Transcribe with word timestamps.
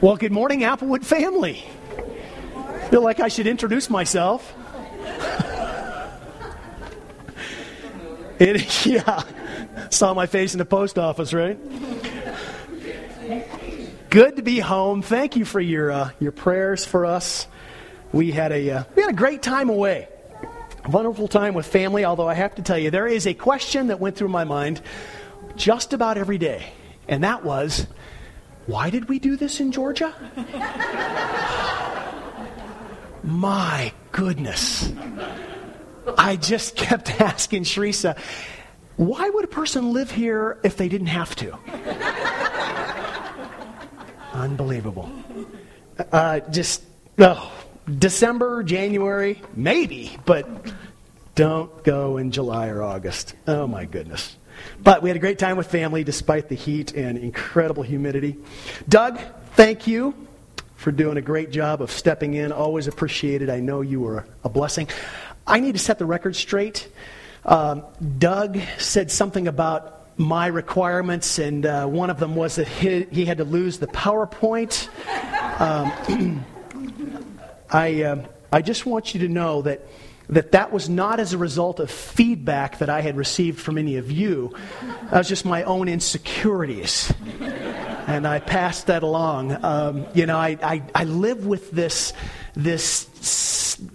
Well, 0.00 0.14
good 0.14 0.30
morning, 0.30 0.60
Applewood 0.60 1.04
family. 1.04 1.64
Feel 2.90 3.02
like 3.02 3.18
I 3.18 3.26
should 3.26 3.48
introduce 3.48 3.90
myself. 3.90 4.54
it, 8.38 8.86
yeah, 8.86 9.24
saw 9.90 10.14
my 10.14 10.26
face 10.26 10.54
in 10.54 10.58
the 10.58 10.64
post 10.64 11.00
office, 11.00 11.34
right? 11.34 11.58
Good 14.08 14.36
to 14.36 14.42
be 14.42 14.60
home. 14.60 15.02
Thank 15.02 15.34
you 15.34 15.44
for 15.44 15.60
your 15.60 15.90
uh, 15.90 16.10
your 16.20 16.30
prayers 16.30 16.84
for 16.84 17.04
us. 17.04 17.48
We 18.12 18.30
had 18.30 18.52
a 18.52 18.70
uh, 18.70 18.84
we 18.94 19.02
had 19.02 19.10
a 19.10 19.16
great 19.16 19.42
time 19.42 19.68
away, 19.68 20.06
a 20.84 20.90
wonderful 20.90 21.26
time 21.26 21.54
with 21.54 21.66
family. 21.66 22.04
Although 22.04 22.28
I 22.28 22.34
have 22.34 22.54
to 22.54 22.62
tell 22.62 22.78
you, 22.78 22.92
there 22.92 23.08
is 23.08 23.26
a 23.26 23.34
question 23.34 23.88
that 23.88 23.98
went 23.98 24.14
through 24.14 24.28
my 24.28 24.44
mind 24.44 24.80
just 25.56 25.92
about 25.92 26.18
every 26.18 26.38
day, 26.38 26.72
and 27.08 27.24
that 27.24 27.44
was, 27.44 27.88
why 28.68 28.90
did 28.90 29.08
we 29.08 29.18
do 29.18 29.34
this 29.34 29.60
in 29.60 29.72
Georgia? 29.72 30.14
My 33.24 33.92
goodness. 34.12 34.92
I 36.18 36.36
just 36.36 36.76
kept 36.76 37.18
asking 37.20 37.64
Sharisa, 37.64 38.18
why 38.96 39.30
would 39.30 39.44
a 39.44 39.48
person 39.48 39.94
live 39.94 40.10
here 40.10 40.58
if 40.62 40.76
they 40.76 40.90
didn't 40.90 41.06
have 41.06 41.34
to? 41.36 41.58
Unbelievable. 44.34 45.10
Uh, 46.12 46.40
just, 46.40 46.82
oh, 47.18 47.50
December, 47.98 48.62
January, 48.62 49.40
maybe, 49.56 50.14
but 50.26 50.46
don't 51.34 51.84
go 51.84 52.18
in 52.18 52.32
July 52.32 52.68
or 52.68 52.82
August. 52.82 53.34
Oh, 53.46 53.66
my 53.66 53.86
goodness. 53.86 54.36
But 54.82 55.02
we 55.02 55.10
had 55.10 55.16
a 55.16 55.20
great 55.20 55.38
time 55.38 55.56
with 55.56 55.66
family 55.66 56.04
despite 56.04 56.48
the 56.48 56.54
heat 56.54 56.94
and 56.94 57.18
incredible 57.18 57.82
humidity. 57.82 58.36
Doug, 58.88 59.20
thank 59.54 59.86
you 59.86 60.14
for 60.76 60.92
doing 60.92 61.16
a 61.16 61.22
great 61.22 61.50
job 61.50 61.82
of 61.82 61.90
stepping 61.90 62.34
in. 62.34 62.52
Always 62.52 62.86
appreciated. 62.86 63.50
I 63.50 63.60
know 63.60 63.80
you 63.80 64.00
were 64.00 64.24
a 64.44 64.48
blessing. 64.48 64.88
I 65.46 65.60
need 65.60 65.72
to 65.72 65.78
set 65.78 65.98
the 65.98 66.06
record 66.06 66.36
straight. 66.36 66.88
Um, 67.44 67.84
Doug 68.18 68.58
said 68.78 69.10
something 69.10 69.48
about 69.48 70.18
my 70.18 70.46
requirements, 70.46 71.38
and 71.38 71.64
uh, 71.64 71.86
one 71.86 72.10
of 72.10 72.18
them 72.18 72.34
was 72.34 72.56
that 72.56 72.68
he, 72.68 73.04
he, 73.10 73.24
had 73.24 73.38
to 73.38 73.44
lose 73.44 73.78
the 73.78 73.86
PowerPoint. 73.86 74.88
Um, 75.60 76.44
I, 77.70 78.02
uh, 78.02 78.26
I 78.52 78.62
just 78.62 78.84
want 78.84 79.14
you 79.14 79.20
to 79.20 79.28
know 79.28 79.62
that 79.62 79.86
that 80.28 80.52
that 80.52 80.72
was 80.72 80.88
not 80.88 81.20
as 81.20 81.32
a 81.32 81.38
result 81.38 81.80
of 81.80 81.90
feedback 81.90 82.78
that 82.78 82.90
I 82.90 83.00
had 83.00 83.16
received 83.16 83.60
from 83.60 83.78
any 83.78 83.96
of 83.96 84.10
you. 84.10 84.54
That 85.10 85.18
was 85.18 85.28
just 85.28 85.44
my 85.44 85.62
own 85.62 85.88
insecurities. 85.88 87.12
And 88.06 88.26
I 88.26 88.38
passed 88.38 88.86
that 88.86 89.02
along. 89.02 89.64
Um, 89.64 90.06
you 90.14 90.26
know, 90.26 90.36
I, 90.36 90.58
I, 90.62 90.82
I 90.94 91.04
live 91.04 91.46
with 91.46 91.70
this, 91.70 92.12
this 92.54 93.08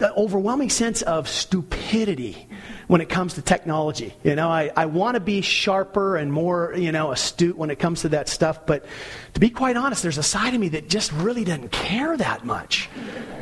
overwhelming 0.01 0.69
sense 0.69 1.01
of 1.01 1.27
stupidity 1.27 2.47
when 2.93 3.01
it 3.01 3.09
comes 3.09 3.33
to 3.33 3.41
technology. 3.41 4.13
You 4.23 4.35
know, 4.35 4.49
I, 4.49 4.69
I 4.77 4.85
want 4.85 5.15
to 5.15 5.19
be 5.19 5.41
sharper 5.41 6.15
and 6.15 6.31
more, 6.31 6.75
you 6.77 6.91
know, 6.91 7.11
astute 7.11 7.57
when 7.57 7.71
it 7.71 7.79
comes 7.79 8.01
to 8.01 8.09
that 8.09 8.29
stuff. 8.29 8.67
But 8.67 8.85
to 9.33 9.39
be 9.39 9.49
quite 9.49 9.77
honest, 9.77 10.03
there's 10.03 10.19
a 10.19 10.21
side 10.21 10.53
of 10.53 10.61
me 10.61 10.69
that 10.69 10.89
just 10.89 11.11
really 11.11 11.43
doesn't 11.43 11.71
care 11.71 12.15
that 12.15 12.45
much. 12.45 12.91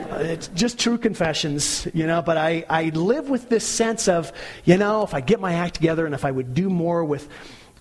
Uh, 0.09 0.19
it's 0.19 0.47
just 0.47 0.79
true 0.79 0.97
confessions, 0.97 1.85
you 1.93 2.07
know, 2.07 2.21
but 2.21 2.37
I, 2.37 2.63
I 2.69 2.91
live 2.91 3.29
with 3.29 3.49
this 3.49 3.67
sense 3.67 4.07
of, 4.07 4.31
you 4.63 4.77
know, 4.77 5.03
if 5.03 5.13
I 5.13 5.19
get 5.19 5.41
my 5.41 5.55
act 5.55 5.75
together 5.75 6.05
and 6.05 6.15
if 6.15 6.23
I 6.23 6.31
would 6.31 6.53
do 6.53 6.69
more 6.69 7.03
with 7.03 7.27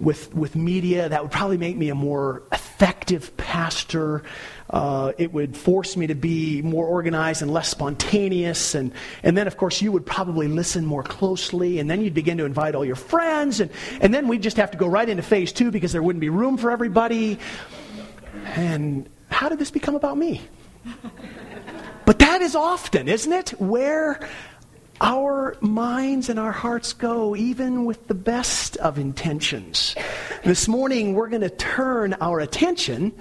with, 0.01 0.35
with 0.35 0.57
media. 0.57 1.09
That 1.09 1.23
would 1.23 1.31
probably 1.31 1.59
make 1.59 1.77
me 1.77 1.91
a 1.91 1.95
more 1.95 2.43
effective 2.53 3.37
pastor. 3.37 4.23
Uh, 4.71 5.13
it 5.19 5.33
would 5.33 5.57
force 5.57 5.97
me 5.97 6.07
to 6.07 6.15
be 6.15 6.63
more 6.63 6.87
organized 6.87 7.43
and 7.43 7.53
less 7.53 7.69
spontaneous. 7.69 8.77
And, 8.77 8.93
and 9.25 9.37
then, 9.37 9.49
of 9.49 9.57
course, 9.57 9.83
you 9.83 9.91
would 9.91 10.07
probably 10.07 10.47
listen 10.47 10.87
more 10.87 11.03
closely. 11.03 11.81
And 11.81 11.91
then 11.91 12.03
you'd 12.03 12.15
begin 12.15 12.39
to 12.39 12.45
invite 12.45 12.77
all 12.77 12.85
your 12.85 12.97
friends. 12.97 13.61
And, 13.61 13.71
and 14.01 14.15
then 14.15 14.29
we'd 14.29 14.43
just 14.43 14.57
have 14.59 14.71
to 14.71 14.79
go 14.79 14.87
right 14.87 15.09
into 15.09 15.25
phase 15.25 15.53
two 15.53 15.73
because 15.73 15.93
there 15.93 16.03
wouldn't 16.03 16.21
be 16.21 16.29
room 16.29 16.57
for 16.57 16.71
everybody. 16.71 17.39
And 18.45 19.09
how 19.29 19.49
did 19.49 19.59
this 19.59 19.73
become 19.73 19.97
about 19.97 20.17
me? 20.17 20.41
But 22.07 22.21
that 22.21 22.41
is 22.41 22.55
often, 22.55 23.09
isn't 23.09 23.33
it? 23.33 23.51
Where 23.61 24.21
our 25.01 25.57
minds 25.61 26.29
and 26.29 26.39
our 26.39 26.53
hearts 26.53 26.93
go, 26.93 27.35
even 27.35 27.87
with 27.87 28.07
the 28.07 28.15
best 28.15 28.77
of 28.77 28.99
intentions. 28.99 29.97
This 30.45 30.69
morning, 30.69 31.15
we're 31.15 31.29
going 31.29 31.43
to 31.43 31.51
turn 31.51 32.15
our 32.21 32.41
attention 32.41 33.13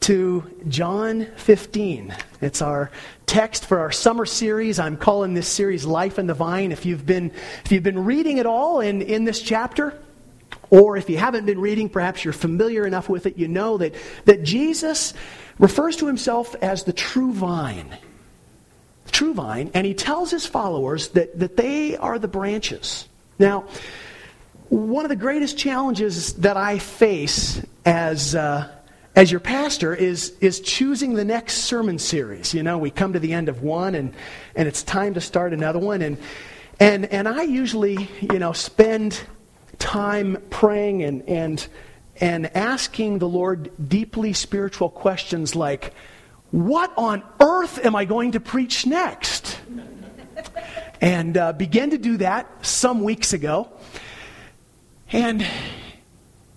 to 0.00 0.62
John 0.68 1.26
15. 1.36 2.14
It's 2.40 2.62
our 2.62 2.90
text 3.26 3.66
for 3.66 3.78
our 3.80 3.92
summer 3.92 4.26
series. 4.26 4.78
I'm 4.78 4.96
calling 4.96 5.34
this 5.34 5.48
series 5.48 5.84
Life 5.84 6.18
in 6.18 6.26
the 6.26 6.34
Vine. 6.34 6.72
If 6.72 6.86
you've 6.86 7.04
been, 7.04 7.30
if 7.64 7.72
you've 7.72 7.82
been 7.82 8.04
reading 8.04 8.38
it 8.38 8.46
all 8.46 8.80
in, 8.80 9.02
in 9.02 9.24
this 9.24 9.42
chapter, 9.42 9.98
or 10.70 10.96
if 10.96 11.10
you 11.10 11.18
haven't 11.18 11.46
been 11.46 11.60
reading, 11.60 11.88
perhaps 11.88 12.24
you're 12.24 12.32
familiar 12.32 12.86
enough 12.86 13.08
with 13.08 13.26
it, 13.26 13.38
you 13.38 13.48
know 13.48 13.78
that, 13.78 13.94
that 14.24 14.42
Jesus 14.42 15.14
refers 15.58 15.96
to 15.96 16.06
himself 16.06 16.54
as 16.62 16.84
the 16.84 16.92
true 16.92 17.32
vine 17.32 17.98
true 19.18 19.34
vine, 19.34 19.70
and 19.74 19.84
he 19.84 19.94
tells 19.94 20.30
his 20.30 20.46
followers 20.46 21.08
that, 21.08 21.36
that 21.38 21.56
they 21.56 21.96
are 21.96 22.20
the 22.20 22.28
branches. 22.28 23.08
Now, 23.38 23.64
one 24.68 25.04
of 25.04 25.08
the 25.08 25.16
greatest 25.16 25.58
challenges 25.58 26.34
that 26.34 26.56
I 26.56 26.78
face 26.78 27.60
as, 27.84 28.36
uh, 28.36 28.70
as 29.14 29.30
your 29.30 29.40
pastor 29.40 29.94
is, 29.94 30.34
is 30.40 30.60
choosing 30.60 31.14
the 31.14 31.24
next 31.24 31.58
sermon 31.58 31.98
series. 31.98 32.54
You 32.54 32.62
know, 32.62 32.78
we 32.78 32.90
come 32.90 33.12
to 33.14 33.18
the 33.18 33.32
end 33.32 33.48
of 33.48 33.62
one 33.62 33.94
and, 33.94 34.14
and 34.54 34.68
it's 34.68 34.82
time 34.82 35.14
to 35.14 35.20
start 35.20 35.52
another 35.52 35.78
one. 35.78 36.02
And, 36.02 36.18
and, 36.78 37.06
and 37.06 37.26
I 37.26 37.42
usually, 37.42 38.08
you 38.20 38.38
know, 38.38 38.52
spend 38.52 39.20
time 39.78 40.42
praying 40.50 41.02
and, 41.02 41.28
and, 41.28 41.66
and 42.20 42.56
asking 42.56 43.18
the 43.18 43.28
Lord 43.28 43.70
deeply 43.88 44.32
spiritual 44.32 44.88
questions 44.88 45.56
like, 45.56 45.94
what 46.50 46.92
on 46.96 47.22
earth 47.40 47.84
am 47.84 47.94
I 47.94 48.04
going 48.04 48.32
to 48.32 48.40
preach 48.40 48.86
next? 48.86 49.58
and 51.00 51.36
uh, 51.36 51.52
began 51.52 51.90
to 51.90 51.98
do 51.98 52.16
that 52.18 52.66
some 52.66 53.02
weeks 53.02 53.32
ago. 53.32 53.68
And 55.12 55.46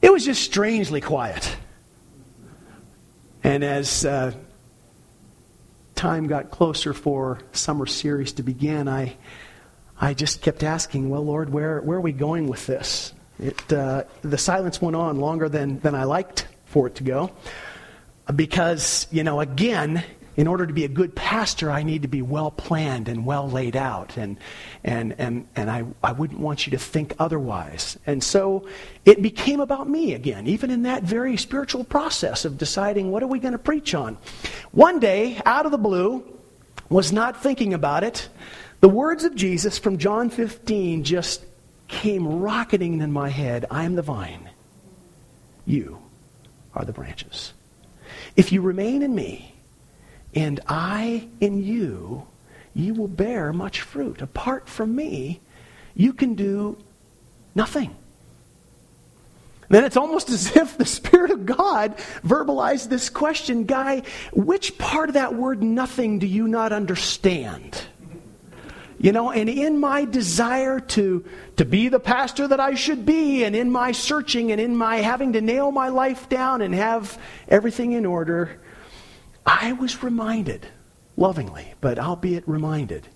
it 0.02 0.12
was 0.12 0.26
just 0.26 0.44
strangely 0.44 1.02
quiet. 1.02 1.56
And 3.44 3.64
as 3.64 4.06
uh, 4.06 4.34
time 5.96 6.28
got 6.28 6.52
closer 6.52 6.94
for 6.94 7.40
summer 7.54 7.86
series 7.86 8.34
to 8.34 8.44
begin, 8.44 8.88
I, 8.88 9.16
I 10.00 10.14
just 10.14 10.42
kept 10.42 10.64
asking, 10.64 11.10
well, 11.10 11.26
Lord, 11.26 11.52
where, 11.52 11.82
where 11.82 11.98
are 11.98 12.02
we 12.02 12.12
going 12.12 12.48
with 12.48 12.68
this? 12.68 13.14
It, 13.40 13.74
uh, 13.74 14.04
the 14.22 14.38
silence 14.38 14.82
went 14.82 14.96
on 14.96 15.20
longer 15.20 15.50
than, 15.50 15.80
than 15.80 15.96
I 15.96 16.04
liked 16.04 16.48
for 16.66 16.88
it 16.88 16.96
to 16.96 17.04
go 17.04 17.32
because, 18.36 19.08
you 19.12 19.24
know, 19.24 19.40
again, 19.40 20.04
in 20.42 20.48
order 20.48 20.66
to 20.66 20.74
be 20.74 20.86
a 20.86 20.88
good 20.88 21.16
pastor, 21.16 21.70
I 21.70 21.84
need 21.84 22.02
to 22.02 22.08
be 22.08 22.24
well 22.24 22.50
planned 22.50 23.08
and 23.08 23.28
well 23.28 23.48
laid 23.48 23.76
out. 23.76 24.18
And, 24.18 24.38
and, 24.84 25.14
and, 25.20 25.48
and 25.56 25.70
I, 25.70 25.86
I 26.04 26.14
wouldn't 26.14 26.40
want 26.40 26.66
you 26.66 26.72
to 26.72 26.80
think 26.80 27.14
otherwise. 27.20 28.00
And 28.08 28.24
so 28.24 28.68
it 29.06 29.22
became 29.22 29.60
about 29.60 29.88
me 29.88 30.16
again, 30.16 30.48
even 30.48 30.72
in 30.72 30.82
that 30.82 31.04
very 31.04 31.38
spiritual 31.38 31.84
process 31.84 32.44
of 32.44 32.58
deciding 32.58 33.12
what 33.12 33.22
are 33.22 33.28
we 33.28 33.38
going 33.38 33.52
to 33.52 33.60
preach 33.60 33.94
on. 33.94 34.18
One 34.72 35.00
day, 35.00 35.40
out 35.46 35.68
of 35.68 35.72
the 35.72 35.78
blue, 35.78 36.24
was 36.90 37.12
not 37.12 37.44
thinking 37.44 37.76
about 37.76 38.04
it. 38.04 38.28
The 38.80 38.90
words 38.90 39.24
of 39.24 39.36
Jesus 39.36 39.78
from 39.78 40.00
John 40.00 40.32
15 40.32 41.04
just 41.04 41.46
came 41.88 42.42
rocketing 42.42 43.00
in 43.00 43.12
my 43.12 43.30
head 43.30 43.68
I 43.70 43.84
am 43.84 43.94
the 43.94 44.02
vine, 44.02 44.50
you 45.68 46.00
are 46.74 46.84
the 46.84 46.94
branches. 46.94 47.54
If 48.36 48.52
you 48.52 48.62
remain 48.62 49.04
in 49.04 49.14
me 49.14 49.51
and 50.34 50.60
I 50.68 51.28
in 51.40 51.64
you, 51.64 52.28
you 52.74 52.94
will 52.94 53.08
bear 53.08 53.52
much 53.52 53.82
fruit. 53.82 54.22
Apart 54.22 54.70
from 54.70 54.96
me, 54.96 55.42
you 55.94 56.14
can 56.14 56.36
do 56.36 56.78
nothing. 57.54 57.96
Then 59.70 59.86
it's 59.86 59.98
almost 59.98 60.30
as 60.30 60.56
if 60.56 60.78
the 60.78 60.86
Spirit 60.86 61.32
of 61.32 61.46
God 61.46 61.98
verbalized 62.26 62.90
this 62.90 63.10
question 63.10 63.64
Guy, 63.66 64.04
which 64.34 64.78
part 64.78 65.10
of 65.10 65.14
that 65.14 65.36
word 65.36 65.64
nothing 65.64 66.20
do 66.20 66.28
you 66.28 66.48
not 66.48 66.74
understand? 66.74 67.82
You 69.00 69.12
know, 69.12 69.32
and 69.32 69.50
in 69.50 69.80
my 69.80 70.06
desire 70.06 70.80
to, 70.80 71.26
to 71.58 71.66
be 71.66 71.88
the 71.88 72.00
pastor 72.00 72.48
that 72.50 72.60
I 72.60 72.76
should 72.76 73.04
be, 73.06 73.44
and 73.44 73.56
in 73.56 73.72
my 73.72 73.94
searching, 73.94 74.52
and 74.52 74.62
in 74.62 74.76
my 74.76 74.98
having 74.98 75.34
to 75.34 75.42
nail 75.42 75.72
my 75.72 75.88
life 75.88 76.30
down 76.30 76.62
and 76.62 76.76
have 76.76 77.18
everything 77.48 77.94
in 77.94 78.06
order, 78.06 78.60
I 79.46 79.74
was 79.74 80.04
reminded, 80.04 80.68
lovingly, 81.18 81.74
but 81.82 82.00
albeit 82.00 82.48
reminded, 82.48 83.08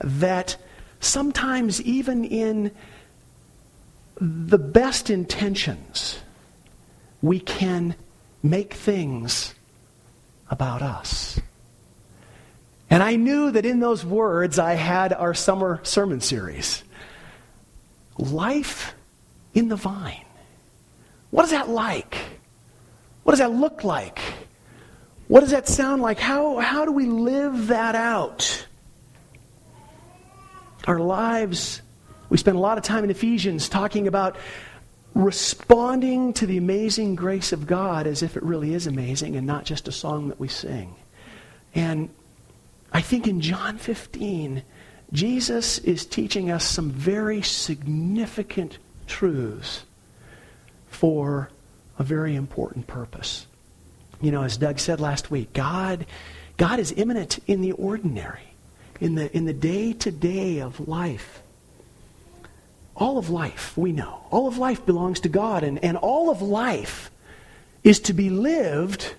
that 0.00 0.56
sometimes 1.00 1.80
even 1.82 2.24
in 2.24 2.70
the 4.20 4.58
best 4.58 5.10
intentions, 5.10 6.20
we 7.20 7.40
can 7.40 7.94
make 8.42 8.74
things 8.74 9.54
about 10.50 10.82
us. 10.82 11.40
And 12.90 13.02
I 13.02 13.16
knew 13.16 13.50
that 13.52 13.64
in 13.64 13.80
those 13.80 14.04
words 14.04 14.58
I 14.58 14.74
had 14.74 15.12
our 15.12 15.32
summer 15.32 15.80
sermon 15.82 16.20
series. 16.20 16.82
Life 18.18 18.94
in 19.54 19.68
the 19.68 19.76
vine. 19.76 20.26
What 21.30 21.44
is 21.44 21.52
that 21.52 21.70
like? 21.70 22.16
What 23.22 23.32
does 23.32 23.38
that 23.38 23.52
look 23.52 23.82
like? 23.82 24.20
What 25.32 25.40
does 25.40 25.52
that 25.52 25.66
sound 25.66 26.02
like? 26.02 26.18
How, 26.18 26.58
how 26.58 26.84
do 26.84 26.92
we 26.92 27.06
live 27.06 27.68
that 27.68 27.94
out? 27.94 28.66
Our 30.86 30.98
lives, 30.98 31.80
we 32.28 32.36
spend 32.36 32.58
a 32.58 32.60
lot 32.60 32.76
of 32.76 32.84
time 32.84 33.02
in 33.02 33.08
Ephesians 33.08 33.70
talking 33.70 34.06
about 34.06 34.36
responding 35.14 36.34
to 36.34 36.44
the 36.44 36.58
amazing 36.58 37.14
grace 37.14 37.50
of 37.50 37.66
God 37.66 38.06
as 38.06 38.22
if 38.22 38.36
it 38.36 38.42
really 38.42 38.74
is 38.74 38.86
amazing 38.86 39.34
and 39.34 39.46
not 39.46 39.64
just 39.64 39.88
a 39.88 39.92
song 39.92 40.28
that 40.28 40.38
we 40.38 40.48
sing. 40.48 40.94
And 41.74 42.10
I 42.92 43.00
think 43.00 43.26
in 43.26 43.40
John 43.40 43.78
15, 43.78 44.62
Jesus 45.14 45.78
is 45.78 46.04
teaching 46.04 46.50
us 46.50 46.62
some 46.62 46.90
very 46.90 47.40
significant 47.40 48.76
truths 49.06 49.86
for 50.88 51.48
a 51.98 52.02
very 52.02 52.34
important 52.34 52.86
purpose. 52.86 53.46
You 54.22 54.30
know, 54.30 54.44
as 54.44 54.56
Doug 54.56 54.78
said 54.78 55.00
last 55.00 55.30
week, 55.32 55.52
God, 55.52 56.06
God 56.56 56.78
is 56.78 56.92
immanent 56.96 57.40
in 57.48 57.60
the 57.60 57.72
ordinary, 57.72 58.54
in 59.00 59.16
the, 59.16 59.36
in 59.36 59.46
the 59.46 59.52
day-to-day 59.52 60.60
of 60.60 60.88
life. 60.88 61.42
All 62.94 63.18
of 63.18 63.30
life, 63.30 63.76
we 63.76 63.90
know, 63.90 64.24
all 64.30 64.46
of 64.46 64.58
life 64.58 64.86
belongs 64.86 65.18
to 65.20 65.28
God, 65.28 65.64
and, 65.64 65.82
and 65.84 65.96
all 65.96 66.30
of 66.30 66.40
life 66.40 67.10
is 67.82 67.98
to 68.00 68.12
be 68.12 68.30
lived 68.30 69.14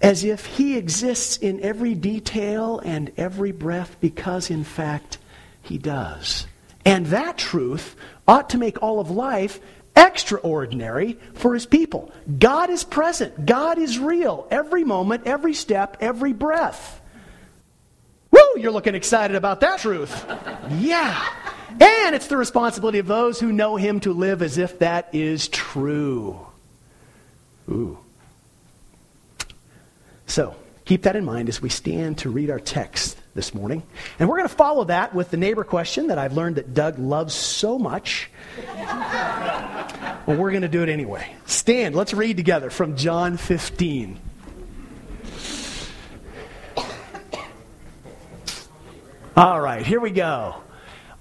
as 0.00 0.22
if 0.22 0.46
He 0.46 0.76
exists 0.76 1.36
in 1.36 1.60
every 1.60 1.94
detail 1.94 2.78
and 2.78 3.10
every 3.16 3.50
breath 3.50 3.96
because, 4.00 4.50
in 4.50 4.62
fact, 4.62 5.18
He 5.62 5.78
does. 5.78 6.46
And 6.84 7.06
that 7.06 7.38
truth 7.38 7.96
ought 8.28 8.50
to 8.50 8.58
make 8.58 8.80
all 8.80 9.00
of 9.00 9.10
life 9.10 9.58
extraordinary 9.96 11.18
for 11.34 11.54
His 11.54 11.66
people. 11.66 12.12
God 12.38 12.70
is 12.70 12.84
present, 12.84 13.46
God 13.46 13.78
is 13.78 13.98
real 13.98 14.46
every 14.50 14.84
moment, 14.84 15.26
every 15.26 15.54
step, 15.54 15.96
every 16.00 16.32
breath. 16.32 17.00
Woo, 18.30 18.60
you're 18.60 18.72
looking 18.72 18.94
excited 18.94 19.36
about 19.36 19.60
that 19.60 19.80
truth. 19.80 20.26
Yeah. 20.78 21.26
And 21.68 22.14
it's 22.14 22.26
the 22.26 22.36
responsibility 22.36 22.98
of 22.98 23.06
those 23.06 23.40
who 23.40 23.52
know 23.52 23.76
Him 23.76 24.00
to 24.00 24.12
live 24.12 24.42
as 24.42 24.58
if 24.58 24.78
that 24.80 25.08
is 25.14 25.48
true. 25.48 26.46
Ooh. 27.68 27.98
So, 30.26 30.54
keep 30.84 31.02
that 31.02 31.16
in 31.16 31.24
mind 31.24 31.48
as 31.48 31.62
we 31.62 31.68
stand 31.68 32.18
to 32.18 32.30
read 32.30 32.50
our 32.50 32.60
text 32.60 33.16
this 33.36 33.54
morning. 33.54 33.82
And 34.18 34.28
we're 34.28 34.38
going 34.38 34.48
to 34.48 34.54
follow 34.54 34.84
that 34.84 35.14
with 35.14 35.30
the 35.30 35.36
neighbor 35.36 35.62
question 35.62 36.08
that 36.08 36.18
I've 36.18 36.32
learned 36.32 36.56
that 36.56 36.74
Doug 36.74 36.98
loves 36.98 37.34
so 37.34 37.78
much. 37.78 38.30
well, 40.26 40.36
we're 40.36 40.50
going 40.50 40.62
to 40.62 40.68
do 40.68 40.82
it 40.82 40.88
anyway. 40.88 41.32
Stand, 41.44 41.94
let's 41.94 42.12
read 42.12 42.36
together 42.36 42.70
from 42.70 42.96
John 42.96 43.36
15. 43.36 44.20
All 49.36 49.60
right, 49.60 49.84
here 49.84 50.00
we 50.00 50.10
go. 50.10 50.56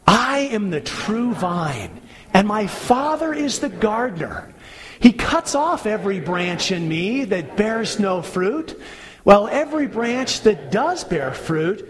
I 0.07 0.49
am 0.51 0.69
the 0.69 0.79
true 0.79 1.33
vine, 1.33 1.99
and 2.33 2.47
my 2.47 2.67
Father 2.67 3.33
is 3.33 3.59
the 3.59 3.67
gardener. 3.67 4.53
He 4.99 5.11
cuts 5.11 5.53
off 5.53 5.85
every 5.85 6.21
branch 6.21 6.71
in 6.71 6.87
me 6.87 7.25
that 7.25 7.57
bears 7.57 7.99
no 7.99 8.21
fruit, 8.21 8.79
while 9.23 9.47
every 9.47 9.87
branch 9.87 10.41
that 10.41 10.71
does 10.71 11.03
bear 11.03 11.33
fruit, 11.33 11.89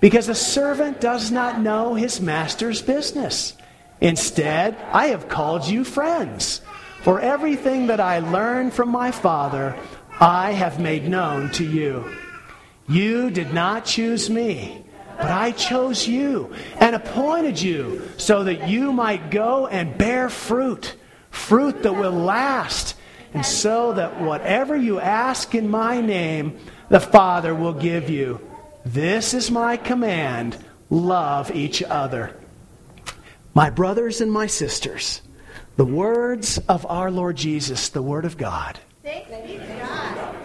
because 0.00 0.28
a 0.28 0.34
servant 0.34 1.00
does 1.00 1.30
not 1.30 1.60
know 1.60 1.94
his 1.94 2.20
master's 2.20 2.82
business. 2.82 3.54
Instead, 4.00 4.76
I 4.92 5.08
have 5.08 5.28
called 5.28 5.66
you 5.66 5.84
friends. 5.84 6.60
For 7.02 7.20
everything 7.20 7.86
that 7.86 8.00
I 8.00 8.18
learned 8.18 8.72
from 8.72 8.90
my 8.90 9.10
Father, 9.10 9.76
I 10.18 10.52
have 10.52 10.80
made 10.80 11.08
known 11.08 11.50
to 11.52 11.64
you. 11.64 12.16
You 12.88 13.30
did 13.30 13.54
not 13.54 13.84
choose 13.84 14.28
me, 14.28 14.84
but 15.16 15.30
I 15.30 15.52
chose 15.52 16.06
you 16.06 16.52
and 16.78 16.94
appointed 16.94 17.60
you 17.60 18.08
so 18.16 18.44
that 18.44 18.68
you 18.68 18.92
might 18.92 19.30
go 19.30 19.66
and 19.66 19.96
bear 19.96 20.28
fruit, 20.28 20.94
fruit 21.30 21.82
that 21.82 21.94
will 21.94 22.12
last, 22.12 22.96
and 23.32 23.44
so 23.44 23.94
that 23.94 24.20
whatever 24.20 24.76
you 24.76 25.00
ask 25.00 25.54
in 25.54 25.68
my 25.68 26.00
name, 26.00 26.58
the 26.88 27.00
Father 27.00 27.54
will 27.54 27.74
give 27.74 28.08
you. 28.10 28.40
This 28.86 29.34
is 29.34 29.50
my 29.50 29.76
command 29.76 30.56
love 30.90 31.50
each 31.50 31.82
other. 31.82 32.36
My 33.52 33.68
brothers 33.68 34.20
and 34.20 34.30
my 34.30 34.46
sisters, 34.46 35.22
the 35.76 35.84
words 35.84 36.58
of 36.68 36.86
our 36.86 37.10
Lord 37.10 37.34
Jesus, 37.34 37.88
the 37.88 38.00
Word 38.00 38.24
of 38.24 38.36
God. 38.36 38.78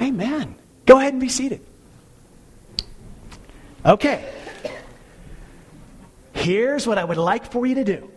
Amen. 0.02 0.56
Go 0.88 0.98
ahead 0.98 1.14
and 1.14 1.22
be 1.22 1.30
seated. 1.30 1.62
Okay. 3.86 4.28
Here's 6.34 6.88
what 6.88 6.98
I 6.98 7.04
would 7.04 7.18
like 7.18 7.52
for 7.52 7.68
you 7.68 7.76
to 7.76 7.84
do 7.84 8.10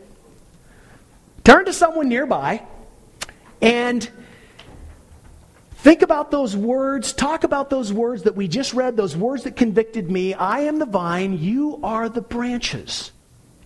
turn 1.44 1.66
to 1.66 1.72
someone 1.74 2.08
nearby 2.08 2.62
and 3.60 4.10
Think 5.84 6.00
about 6.00 6.30
those 6.30 6.56
words. 6.56 7.12
Talk 7.12 7.44
about 7.44 7.68
those 7.68 7.92
words 7.92 8.22
that 8.22 8.34
we 8.34 8.48
just 8.48 8.72
read, 8.72 8.96
those 8.96 9.14
words 9.14 9.42
that 9.44 9.54
convicted 9.54 10.10
me. 10.10 10.32
I 10.32 10.60
am 10.60 10.78
the 10.78 10.86
vine, 10.86 11.38
you 11.38 11.78
are 11.82 12.08
the 12.08 12.22
branches. 12.22 13.12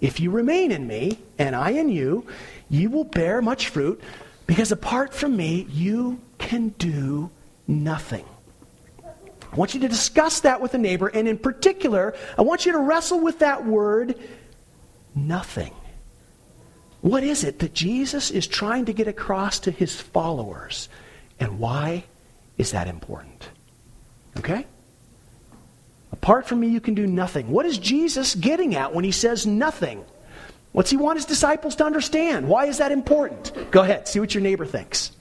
If 0.01 0.19
you 0.19 0.33
remain 0.33 0.73
in 0.73 0.85
me, 0.85 1.21
and 1.39 1.55
I 1.55 1.71
in 1.71 1.89
you, 1.89 2.27
you 2.69 2.91
will 2.91 3.05
bear 3.05 3.41
much 3.41 3.69
fruit, 3.69 4.01
because 4.49 4.73
apart 4.73 5.15
from 5.15 5.37
me, 5.37 5.69
you 5.71 6.21
can 6.39 6.71
do 6.71 7.31
nothing. 7.69 8.25
I 9.05 9.55
want 9.55 9.75
you 9.75 9.81
to 9.83 9.89
discuss 9.89 10.41
that 10.41 10.61
with 10.61 10.75
a 10.75 10.79
neighbor, 10.79 11.07
and 11.07 11.29
in 11.29 11.39
particular, 11.39 12.17
I 12.37 12.43
want 12.43 12.67
you 12.67 12.73
to 12.73 12.79
wrestle 12.79 13.21
with 13.21 13.39
that 13.39 13.65
word, 13.65 14.19
nothing. 15.15 15.73
What 17.01 17.23
is 17.23 17.45
it 17.45 17.61
that 17.61 17.75
Jesus 17.75 18.33
is 18.33 18.49
trying 18.49 18.87
to 18.87 18.93
get 18.93 19.07
across 19.07 19.61
to 19.61 19.71
his 19.71 20.01
followers? 20.01 20.89
And 21.41 21.59
why 21.59 22.05
is 22.57 22.73
that 22.73 22.89
important? 22.89 23.49
Okay? 24.39 24.67
Apart 26.13 26.47
from 26.47 26.61
me, 26.61 26.69
you 26.69 26.81
can 26.81 26.95
do 26.95 27.07
nothing. 27.07 27.51
What 27.51 27.67
is 27.67 27.79
Jesus 27.79 28.35
getting 28.35 28.75
at 28.75 28.95
when 28.95 29.05
he 29.05 29.13
says 29.13 29.47
nothing? 29.47 30.05
What's 30.73 30.91
he 30.91 30.97
want 30.97 31.19
his 31.19 31.25
disciples 31.25 31.77
to 31.77 31.85
understand? 31.85 32.49
Why 32.49 32.67
is 32.67 32.79
that 32.79 32.93
important? 32.93 33.71
Go 33.71 33.83
ahead, 33.83 34.09
see 34.09 34.21
what 34.21 34.35
your 34.35 34.43
neighbor 34.43 34.67
thinks. 34.67 35.13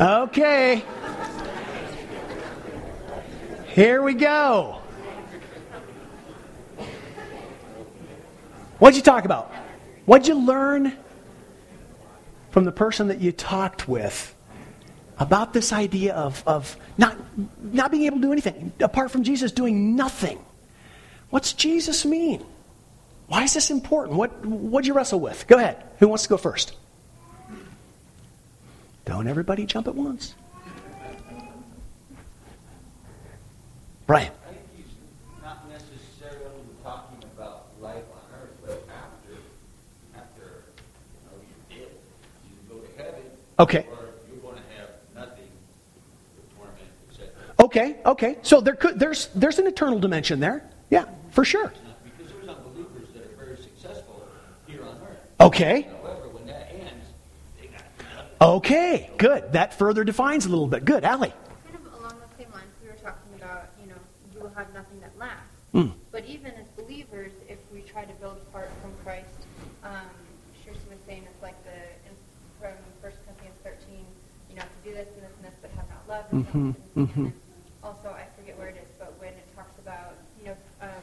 Okay. 0.00 0.84
Here 3.66 4.00
we 4.02 4.14
go. 4.14 4.80
What'd 8.78 8.96
you 8.96 9.02
talk 9.02 9.24
about? 9.24 9.52
What'd 10.06 10.28
you 10.28 10.34
learn 10.34 10.96
from 12.50 12.64
the 12.64 12.72
person 12.72 13.08
that 13.08 13.20
you 13.20 13.32
talked 13.32 13.88
with 13.88 14.34
about 15.18 15.52
this 15.52 15.72
idea 15.72 16.14
of, 16.14 16.42
of 16.46 16.76
not, 16.96 17.16
not 17.60 17.90
being 17.90 18.04
able 18.04 18.16
to 18.18 18.22
do 18.22 18.32
anything, 18.32 18.72
apart 18.80 19.10
from 19.10 19.24
Jesus 19.24 19.52
doing 19.52 19.96
nothing? 19.96 20.38
What's 21.30 21.52
Jesus 21.52 22.06
mean? 22.06 22.44
Why 23.26 23.42
is 23.42 23.52
this 23.52 23.70
important? 23.70 24.16
What, 24.16 24.46
what'd 24.46 24.86
you 24.86 24.94
wrestle 24.94 25.20
with? 25.20 25.46
Go 25.46 25.58
ahead. 25.58 25.82
Who 25.98 26.08
wants 26.08 26.22
to 26.22 26.28
go 26.30 26.36
first? 26.36 26.74
Don't 29.04 29.26
everybody 29.26 29.66
jump 29.66 29.88
at 29.88 29.94
once. 29.94 30.34
Brian. 34.06 34.32
I 34.46 34.52
think 34.52 34.60
he's 34.74 35.42
not 35.42 35.68
necessarily 35.68 36.64
talking 36.82 37.18
about 37.36 37.66
life 37.80 38.04
on 38.14 38.40
earth, 38.40 38.56
but 38.64 38.82
after, 38.88 39.36
after 40.16 40.64
you 40.80 41.28
know 41.28 41.36
you're 41.70 41.78
dead, 41.84 41.92
you 42.48 42.74
go 42.74 42.80
to 42.80 43.02
heaven, 43.02 43.14
Okay. 43.14 43.16
or 43.16 43.16
you're 43.16 43.16
going 43.16 43.16
to 43.16 43.16
have 43.16 43.16
nothing, 43.16 43.26
but 43.26 43.26
torment, 43.28 43.47
etc. 43.58 43.84
Okay. 47.60 47.96
Okay. 48.06 48.38
So 48.42 48.60
there 48.60 48.74
could 48.74 48.98
there's 48.98 49.28
there's 49.34 49.58
an 49.58 49.66
eternal 49.66 49.98
dimension 49.98 50.40
there. 50.40 50.68
Yeah, 50.90 51.06
for 51.30 51.44
sure. 51.44 51.72
Because 52.04 52.32
there's 52.32 52.48
unbelievers 52.48 53.08
that 53.14 53.24
are 53.24 53.44
very 53.44 53.56
successful 53.56 54.24
here 54.66 54.82
on 54.82 54.96
earth. 55.02 55.18
Okay. 55.40 55.88
However, 56.02 56.28
when 56.28 56.46
that 56.46 56.70
ends, 56.72 57.06
they 57.60 57.66
got. 57.66 57.82
Okay. 58.40 59.10
Good. 59.18 59.52
That 59.52 59.74
further 59.74 60.04
defines 60.04 60.46
a 60.46 60.48
little 60.48 60.68
bit. 60.68 60.84
Good, 60.84 61.04
Allie. 61.04 61.34
Kind 61.64 61.84
of 61.84 62.00
along 62.00 62.16
the 62.20 62.42
same 62.42 62.52
lines, 62.52 62.70
we 62.82 62.88
were 62.88 62.94
talking 62.94 63.34
about, 63.36 63.70
you 63.82 63.88
know, 63.88 64.00
you 64.32 64.40
will 64.40 64.54
have 64.54 64.72
nothing 64.72 65.00
that 65.00 65.12
lasts. 65.18 65.42
Mm. 65.74 65.92
But 66.12 66.24
even 66.24 66.52
as 66.52 66.66
believers, 66.82 67.32
if 67.48 67.58
we 67.72 67.82
try 67.82 68.04
to 68.04 68.12
build 68.14 68.38
apart 68.48 68.70
from 68.80 68.92
Christ, 69.04 69.28
um, 69.84 70.08
Kirsten 70.64 70.88
was 70.88 70.98
saying 71.06 71.24
it's 71.28 71.42
like 71.42 71.62
the, 71.64 71.76
in, 72.08 72.14
from 72.58 72.72
1 73.02 73.12
Corinthians 73.26 73.58
13, 73.62 74.06
you 74.48 74.56
know, 74.56 74.62
to 74.62 74.87
do 74.87 74.87
this 74.98 75.08
and 75.14 75.22
this 75.22 75.34
and 75.38 75.44
this, 75.46 75.56
but 75.62 75.70
have 75.78 75.88
not 75.88 76.02
love. 76.10 76.24
And 76.32 76.42
so, 76.50 76.58
mhm. 77.06 77.16
and 77.30 77.32
also, 77.84 78.08
I 78.10 78.26
forget 78.38 78.58
where 78.58 78.68
it 78.68 78.76
is, 78.82 78.88
but 78.98 79.14
when 79.20 79.30
it 79.30 79.46
talks 79.54 79.78
about, 79.78 80.14
you 80.40 80.46
know, 80.50 80.56
um, 80.82 81.02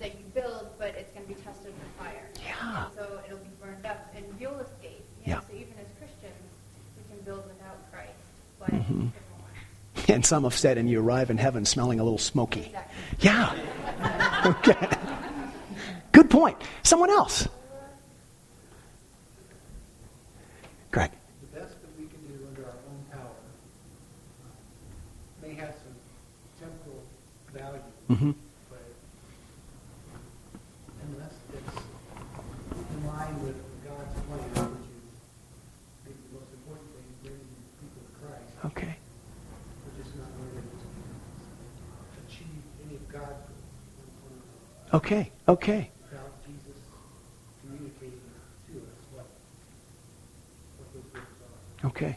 that 0.00 0.12
you 0.18 0.24
build, 0.34 0.66
but 0.78 0.94
it's 0.96 1.12
going 1.12 1.26
to 1.26 1.32
be 1.34 1.38
tested 1.44 1.72
with 1.76 1.92
fire. 2.00 2.26
Yeah. 2.42 2.86
And 2.86 2.94
so 2.96 3.20
it'll 3.26 3.38
be 3.38 3.52
burned 3.60 3.84
up, 3.84 4.08
and 4.16 4.24
you'll 4.40 4.58
escape. 4.60 5.04
You 5.24 5.34
know, 5.34 5.38
Yeah. 5.38 5.40
So 5.40 5.52
even 5.54 5.74
as 5.78 5.86
Christians, 6.00 6.40
we 6.96 7.02
can 7.14 7.22
build 7.24 7.44
without 7.46 7.78
Christ, 7.92 8.12
but 8.58 8.70
Mm-hmm. 8.72 9.08
it 9.12 9.22
won't 9.30 9.44
last. 9.96 10.10
And 10.10 10.24
some 10.26 10.44
have 10.44 10.54
said, 10.56 10.78
and 10.78 10.88
you 10.88 11.00
arrive 11.00 11.28
in 11.30 11.36
heaven 11.38 11.64
smelling 11.66 12.00
a 12.00 12.02
little 12.02 12.18
smoky. 12.18 12.60
Exactly. 12.72 12.96
Yeah. 13.20 13.54
Okay. 14.44 14.88
Good 16.10 16.28
point. 16.28 16.56
Someone 16.82 17.10
else. 17.10 17.46
Greg. 20.90 21.12
the 21.40 21.60
best 21.60 21.80
that 21.80 21.90
we 21.96 22.06
can 22.06 22.18
do 22.26 22.44
under 22.48 22.64
our 22.66 22.74
own 22.90 23.04
power 23.12 23.38
may 25.40 25.54
have 25.54 25.74
some 25.78 25.94
temporal 26.58 27.04
value, 27.54 27.80
hmm 28.08 28.32
but 28.68 28.82
unless 31.06 31.34
it's 31.54 31.76
in 32.90 33.06
line 33.06 33.36
with 33.44 33.56
God's 33.86 34.14
plan, 34.26 34.74
which 34.74 34.90
is 34.90 35.06
maybe 36.04 36.18
the 36.18 36.34
most 36.34 36.50
important 36.52 36.88
thing, 36.98 37.06
bringing 37.22 37.46
people 37.78 38.02
to 38.02 38.12
Christ, 38.26 38.52
Okay. 38.74 38.94
we're 39.86 40.02
just 40.02 40.16
not 40.18 40.28
going 40.34 40.50
to 40.50 40.62
achieve 42.26 42.62
any 42.84 42.96
of 42.96 43.04
God's 43.08 43.22
goals 43.22 43.30
on- 43.30 43.30
on- 43.30 43.30
Okay. 43.30 43.30
Okay. 43.30 43.30
without 43.30 43.48
Jesus 43.48 43.48
communicating 43.48 43.48
to 43.48 43.48
us 43.48 43.48
what, 43.48 44.34
what 44.34 44.34
those 44.42 44.90
goals 45.02 45.26
okay. 45.48 45.90
Okay. 51.84 52.16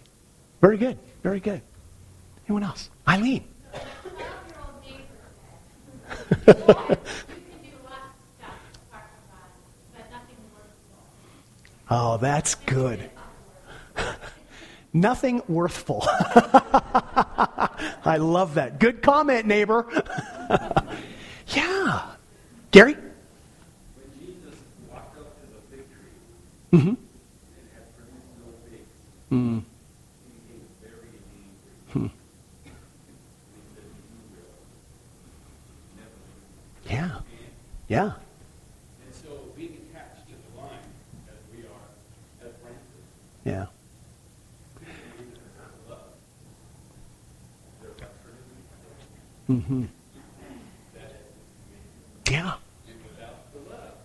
Very 0.61 0.77
good. 0.77 0.97
Very 1.23 1.39
good. 1.39 1.61
Anyone 2.47 2.63
else? 2.63 2.89
Eileen. 3.07 3.43
Oh, 11.87 12.17
that's 12.17 12.55
good. 12.55 13.11
Nothing 14.91 15.43
worthful. 15.47 16.03
I 18.05 18.17
love 18.19 18.55
that. 18.55 18.79
Good 18.79 19.01
comment, 19.03 19.45
neighbor. 19.45 19.85
yeah. 21.49 22.01
Gary? 22.07 22.09
When 22.09 22.11
Jesus 22.11 22.11
walked 22.11 22.13
up 22.15 22.21
to 22.21 22.64
the 22.64 22.64
fig 22.64 22.64
tree 22.75 22.95
Mm-hmm. 26.73 26.89
and 26.89 26.97
had 27.73 27.85
produced 27.95 28.35
no 28.37 28.47
figs, 28.67 28.91
Mm. 29.31 29.63
he 29.63 30.31
became 30.35 30.67
very 30.83 31.07
angry. 31.31 31.71
Hmm. 31.93 32.07
He 32.65 32.71
said, 33.75 33.87
"You 33.95 34.43
will 34.43 34.59
never." 35.95 36.19
Yeah. 36.91 37.21
Yeah. 37.87 38.11
And 39.05 39.13
so 39.15 39.29
being 39.55 39.77
attached 39.89 40.27
to 40.27 40.33
the 40.35 40.51
line, 40.59 40.89
as 41.29 41.39
we 41.55 41.59
are, 41.63 41.87
as 42.43 42.51
branches, 42.59 43.05
Yeah. 43.45 43.67
love, 45.89 46.11
their 47.81 47.91
fraternity, 47.91 48.63
Mm-hmm. 49.49 49.83
that 50.93 51.09
is, 51.11 52.31
Yeah. 52.33 52.53
and 52.89 52.97
without 53.07 53.37
the 53.53 53.59
love 53.71 53.95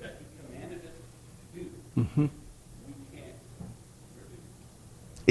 that 0.00 0.12
he 0.20 0.24
commanded 0.36 0.80
us 0.84 0.92
to 1.54 1.58
do, 1.58 1.64
Mm-hmm. 1.96 2.22
we 2.86 2.92
can't 3.16 3.36
really 4.16 4.40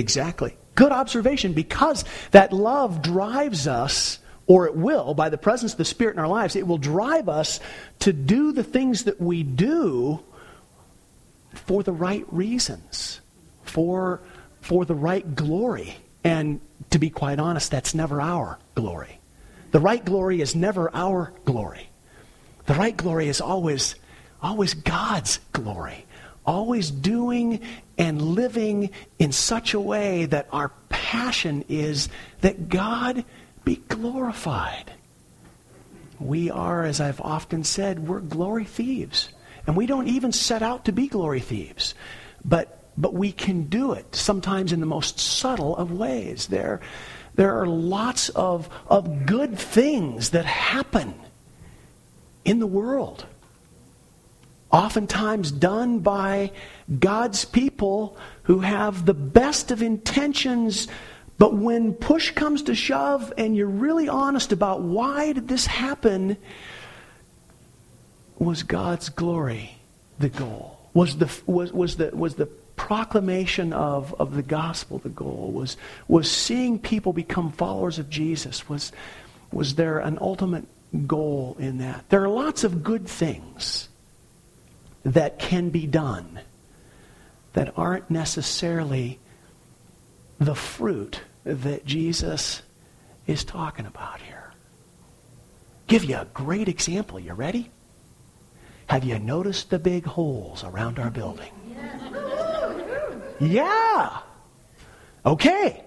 Exactly. 0.06 0.56
Good 0.76 0.92
observation 0.92 1.54
because 1.54 2.06
that 2.30 2.54
love 2.54 3.02
drives 3.02 3.68
us, 3.68 4.20
or 4.46 4.68
it 4.68 4.76
will, 4.76 5.16
by 5.16 5.30
the 5.30 5.38
presence 5.40 5.72
of 5.72 5.80
the 5.80 5.84
Spirit 5.86 6.14
in 6.14 6.20
our 6.20 6.28
lives, 6.28 6.56
it 6.56 6.68
will 6.68 6.78
drive 6.78 7.28
us 7.28 7.60
to 8.02 8.14
do 8.14 8.52
the 8.52 8.64
things 8.64 9.06
that 9.06 9.20
we 9.20 9.42
do 9.42 10.20
for 11.56 11.82
the 11.82 11.92
right 11.92 12.24
reasons, 12.32 13.20
for, 13.64 14.22
for 14.62 14.86
the 14.86 14.94
right 14.94 15.34
glory. 15.34 15.98
And 16.24 16.62
to 16.92 17.00
be 17.00 17.10
quite 17.10 17.40
honest, 17.40 17.72
that's 17.72 17.96
never 17.96 18.22
our 18.22 18.60
glory. 18.76 19.18
The 19.72 19.80
right 19.80 20.06
glory 20.06 20.40
is 20.40 20.56
never 20.56 20.96
our 20.96 21.34
glory. 21.46 21.90
The 22.68 22.76
right 22.76 22.96
glory 22.96 23.28
is 23.28 23.42
always, 23.42 23.96
always 24.40 24.76
God's 24.76 25.40
glory. 25.52 26.06
Always 26.46 26.92
doing 26.92 27.62
and 27.98 28.22
living 28.22 28.92
in 29.20 29.32
such 29.32 29.74
a 29.74 29.80
way 29.80 30.25
that 30.25 30.48
our 30.52 30.72
passion 30.90 31.66
is 31.70 32.10
that 32.42 32.70
God 32.70 33.25
be 33.64 33.78
glorified. 33.88 34.92
We 36.20 36.50
are, 36.50 36.84
as 36.84 37.02
I've 37.02 37.22
often 37.22 37.64
said, 37.64 38.08
we're 38.08 38.20
glory 38.20 38.66
thieves. 38.66 39.30
And 39.68 39.75
we 39.75 39.86
don't 39.86 40.08
even 40.08 40.32
set 40.32 40.62
out 40.62 40.86
to 40.86 40.92
be 40.92 41.08
glory 41.08 41.40
thieves. 41.40 41.96
But, 42.44 42.90
but 42.98 43.14
we 43.14 43.32
can 43.32 43.64
do 43.64 43.94
it, 43.94 44.16
sometimes 44.16 44.72
in 44.72 44.80
the 44.80 44.86
most 44.86 45.20
subtle 45.20 45.75
of 45.75 45.92
ways. 45.92 46.48
There, 46.48 46.80
there 47.34 47.60
are 47.60 47.66
lots 47.66 48.30
of, 48.30 48.70
of 48.88 49.25
good 49.25 49.58
things 49.58 50.30
that 50.30 50.46
happen 50.46 51.16
in 52.46 52.60
the 52.60 52.68
world 52.68 53.25
oftentimes 54.72 55.52
done 55.52 56.00
by 56.00 56.52
God's 57.00 57.46
people 57.46 58.18
who 58.44 58.60
have 58.60 59.06
the 59.06 59.14
best 59.14 59.72
of 59.72 59.82
intentions, 59.82 60.88
but 61.38 61.56
when 61.56 61.94
push 61.94 62.32
comes 62.32 62.64
to 62.64 62.76
shove 62.76 63.34
and 63.38 63.56
you're 63.56 63.68
really 63.68 64.10
honest 64.10 64.52
about 64.52 64.82
why 64.82 65.34
did 65.34 65.48
this 65.48 65.66
happen, 65.66 66.38
was 68.38 68.64
God's 68.64 69.10
glory 69.10 69.78
the 70.20 70.30
goal? 70.30 70.80
Was 70.94 71.18
the, 71.18 71.32
was, 71.46 71.72
was 71.74 71.98
the, 71.98 72.12
was 72.14 72.36
the 72.36 72.46
proclamation 72.76 73.74
of, 73.74 74.14
of 74.20 74.36
the 74.36 74.44
gospel 74.44 75.00
the 75.00 75.10
goal? 75.10 75.52
Was, 75.54 75.78
was 76.08 76.30
seeing 76.30 76.80
people 76.80 77.14
become 77.14 77.52
followers 77.52 78.00
of 78.00 78.10
Jesus? 78.10 78.68
Was, 78.70 78.92
was 79.52 79.76
there 79.76 80.00
an 80.00 80.18
ultimate 80.22 80.66
goal 81.08 81.56
in 81.60 81.80
that? 81.80 82.10
There 82.10 82.24
are 82.24 82.30
lots 82.30 82.64
of 82.64 82.84
good 82.84 83.08
things 83.08 83.90
that 85.06 85.40
can 85.40 85.70
be 85.70 85.86
done 85.86 86.40
that 87.54 87.72
aren't 87.78 88.10
necessarily 88.10 89.20
the 90.40 90.56
fruit 90.56 91.22
that 91.46 91.86
Jesus 91.86 92.64
is 93.28 93.44
talking 93.44 93.86
about 93.86 94.20
here. 94.20 94.52
Give 95.88 96.04
you 96.04 96.18
a 96.18 96.28
great 96.34 96.68
example. 96.68 97.20
You 97.20 97.34
ready? 97.34 97.70
Have 98.88 99.04
you 99.04 99.18
noticed 99.20 99.70
the 99.70 99.80
big 99.80 100.06
holes 100.06 100.64
around 100.64 101.00
our 101.00 101.12
building? 101.12 101.52
Yeah. 103.40 104.20
Okay. 105.26 105.84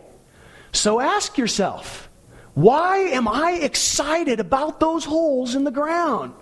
So 0.72 1.00
ask 1.00 1.36
yourself, 1.36 2.08
why 2.54 2.98
am 2.98 3.26
I 3.26 3.52
excited 3.62 4.40
about 4.40 4.80
those 4.80 5.04
holes 5.04 5.54
in 5.54 5.64
the 5.64 5.70
ground? 5.70 6.34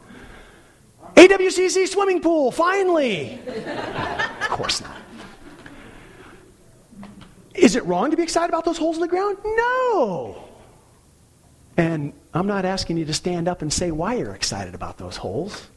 AWCC 1.16 1.88
swimming 1.88 2.20
pool, 2.20 2.50
finally. 2.50 3.40
of 3.48 4.48
course 4.50 4.82
not. 4.82 4.96
Is 7.54 7.74
it 7.74 7.84
wrong 7.86 8.10
to 8.10 8.16
be 8.16 8.22
excited 8.22 8.50
about 8.50 8.66
those 8.66 8.76
holes 8.76 8.96
in 8.96 9.00
the 9.00 9.08
ground? 9.08 9.38
No. 9.44 10.44
And 11.78 12.12
I'm 12.34 12.46
not 12.46 12.66
asking 12.66 12.98
you 12.98 13.06
to 13.06 13.14
stand 13.14 13.48
up 13.48 13.62
and 13.62 13.72
say 13.72 13.90
why 13.90 14.14
you're 14.14 14.34
excited 14.34 14.74
about 14.74 14.98
those 14.98 15.16
holes, 15.16 15.68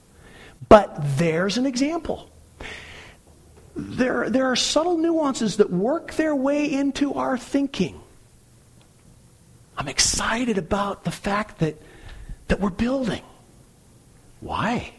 but 0.68 0.94
there's 1.18 1.58
an 1.58 1.66
example. 1.66 2.30
There, 3.78 4.30
there 4.30 4.48
are 4.48 4.58
subtle 4.58 4.98
nuances 4.98 5.58
that 5.58 5.70
work 5.72 6.14
their 6.14 6.36
way 6.36 6.72
into 6.72 7.14
our 7.14 7.38
thinking. 7.38 8.02
I'm 9.78 9.88
excited 9.88 10.58
about 10.58 11.06
the 11.06 11.12
fact 11.12 11.60
that, 11.60 11.82
that 12.50 12.60
we're 12.60 12.72
building. 12.72 13.22
Why 14.42 14.94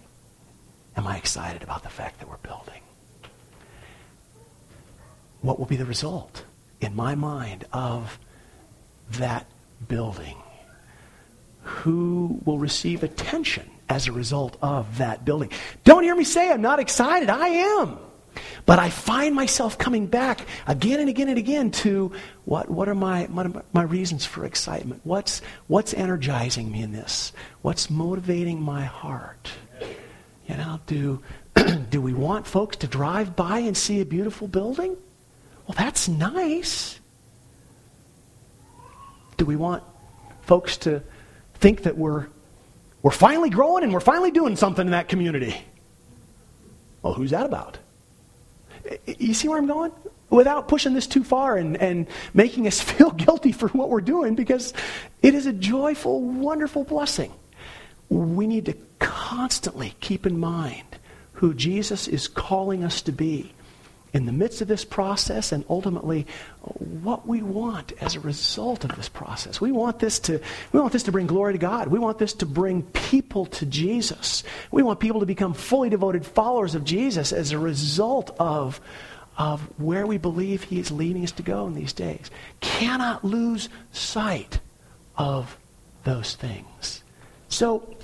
am 1.01 1.07
I 1.07 1.17
excited 1.17 1.63
about 1.63 1.83
the 1.83 1.89
fact 1.89 2.21
that 2.21 2.29
we're 2.29 2.37
building? 2.39 2.81
What 5.41 5.59
will 5.59 5.67
be 5.67 5.77
the 5.77 5.85
result? 5.85 6.45
in 6.81 6.97
my 6.97 7.15
mind 7.15 7.65
of 7.73 8.19
that 9.13 9.47
building? 9.87 10.37
Who 11.63 12.41
will 12.45 12.59
receive 12.59 13.03
attention 13.03 13.69
as 13.89 14.07
a 14.07 14.13
result 14.13 14.57
of 14.63 14.99
that 14.99 15.25
building? 15.25 15.51
Don't 15.85 16.03
hear 16.03 16.15
me 16.15 16.25
say 16.25 16.51
I'm 16.51 16.63
not 16.63 16.81
excited. 16.81 17.29
I 17.29 17.49
am. 17.49 17.99
But 18.65 18.79
I 18.79 18.91
find 18.91 19.35
myself 19.35 19.77
coming 19.77 20.07
back 20.07 20.47
again 20.67 21.01
and 21.01 21.09
again 21.09 21.29
and 21.29 21.39
again 21.39 21.71
to 21.73 22.13
what, 22.45 22.71
what, 22.71 22.89
are, 22.89 22.95
my, 22.95 23.27
my 23.73 23.83
reasons 23.83 24.25
for 24.25 24.45
excitement? 24.45 25.01
What's, 25.05 25.43
what's 25.67 25.93
energizing 25.93 26.71
me 26.71 26.83
in 26.83 26.93
this? 26.93 27.33
What's 27.63 27.91
motivating 27.91 28.63
my 28.63 28.85
heart? 28.85 29.51
You 30.51 30.57
know, 30.57 30.81
do, 30.89 31.23
do 31.91 32.03
we 32.03 32.13
want 32.13 32.45
folks 32.45 32.79
to 32.79 32.89
drive 32.89 33.37
by 33.37 33.61
and 33.61 33.77
see 33.77 34.01
a 34.01 34.05
beautiful 34.05 34.49
building? 34.49 34.97
Well, 35.67 35.77
that's 35.79 36.09
nice. 36.09 36.99
Do 39.37 39.45
we 39.45 39.55
want 39.55 39.85
folks 40.43 40.77
to 40.79 41.05
think 41.55 41.85
that 41.85 41.97
we're, 41.97 42.27
we're 43.01 43.13
finally 43.13 43.49
growing 43.49 43.85
and 43.85 43.93
we're 43.93 44.01
finally 44.01 44.33
doing 44.33 44.57
something 44.57 44.85
in 44.85 44.91
that 44.91 45.09
community? 45.09 45.57
Well, 47.03 47.15
who's 47.15 47.31
that 47.31 47.47
about? 47.47 47.79
You 49.07 49.35
see 49.35 49.47
where 49.47 49.57
I'm 49.57 49.69
going? 49.69 49.93
Without 50.31 50.67
pushing 50.67 50.95
this 50.95 51.07
too 51.07 51.23
far 51.23 51.57
and, 51.59 51.77
and 51.77 52.09
making 52.35 52.67
us 52.67 52.81
feel 52.91 53.13
guilty 53.13 53.53
for 53.53 53.69
what 53.69 53.89
we're 53.89 54.01
doing, 54.01 54.35
because 54.35 54.75
it 55.23 55.35
is 55.35 55.47
a 55.47 55.53
joyful, 55.53 56.21
wonderful 56.21 56.83
blessing. 56.83 57.33
We 58.09 58.49
need 58.49 58.65
to 58.65 58.75
constantly 59.01 59.95
keep 60.01 60.27
in 60.27 60.39
mind 60.39 60.85
who 61.35 61.55
Jesus 61.55 62.07
is 62.07 62.29
calling 62.29 62.85
us 62.85 63.03
to 63.03 63.13
be 63.13 63.53
in 64.13 64.27
the 64.27 64.33
midst 64.33 64.61
of 64.61 64.69
this 64.69 64.85
process 64.85 65.53
and 65.53 65.65
ultimately 65.69 66.27
what 67.03 67.27
we 67.27 67.43
want 67.43 67.93
as 68.01 68.17
a 68.17 68.21
result 68.21 68.85
of 68.85 68.95
this 68.97 69.09
process. 69.09 69.61
We 69.61 69.73
want 69.73 70.01
this 70.01 70.19
to 70.21 70.41
we 70.73 70.81
want 70.81 70.93
this 70.93 71.05
to 71.05 71.13
bring 71.13 71.27
glory 71.27 71.55
to 71.55 71.59
God. 71.59 71.89
We 71.89 71.99
want 71.99 72.19
this 72.19 72.33
to 72.35 72.47
bring 72.47 72.83
people 72.83 73.47
to 73.47 73.67
Jesus. 73.67 74.43
We 74.71 74.83
want 74.83 75.01
people 75.01 75.21
to 75.21 75.27
become 75.27 75.55
fully 75.55 75.91
devoted 75.91 76.27
followers 76.27 76.75
of 76.75 76.85
Jesus 76.85 77.33
as 77.33 77.53
a 77.53 77.59
result 77.59 78.35
of 78.39 78.81
of 79.39 79.61
where 79.81 80.07
we 80.07 80.19
believe 80.19 80.65
he 80.65 80.79
is 80.79 80.91
leading 80.91 81.25
us 81.25 81.33
to 81.33 81.43
go 81.43 81.67
in 81.67 81.75
these 81.75 81.93
days. 81.93 82.31
Cannot 82.61 83.25
lose 83.25 83.69
sight 83.93 84.61
of 85.17 85.57
those 86.05 86.35
things. 86.35 87.03
So 87.49 87.97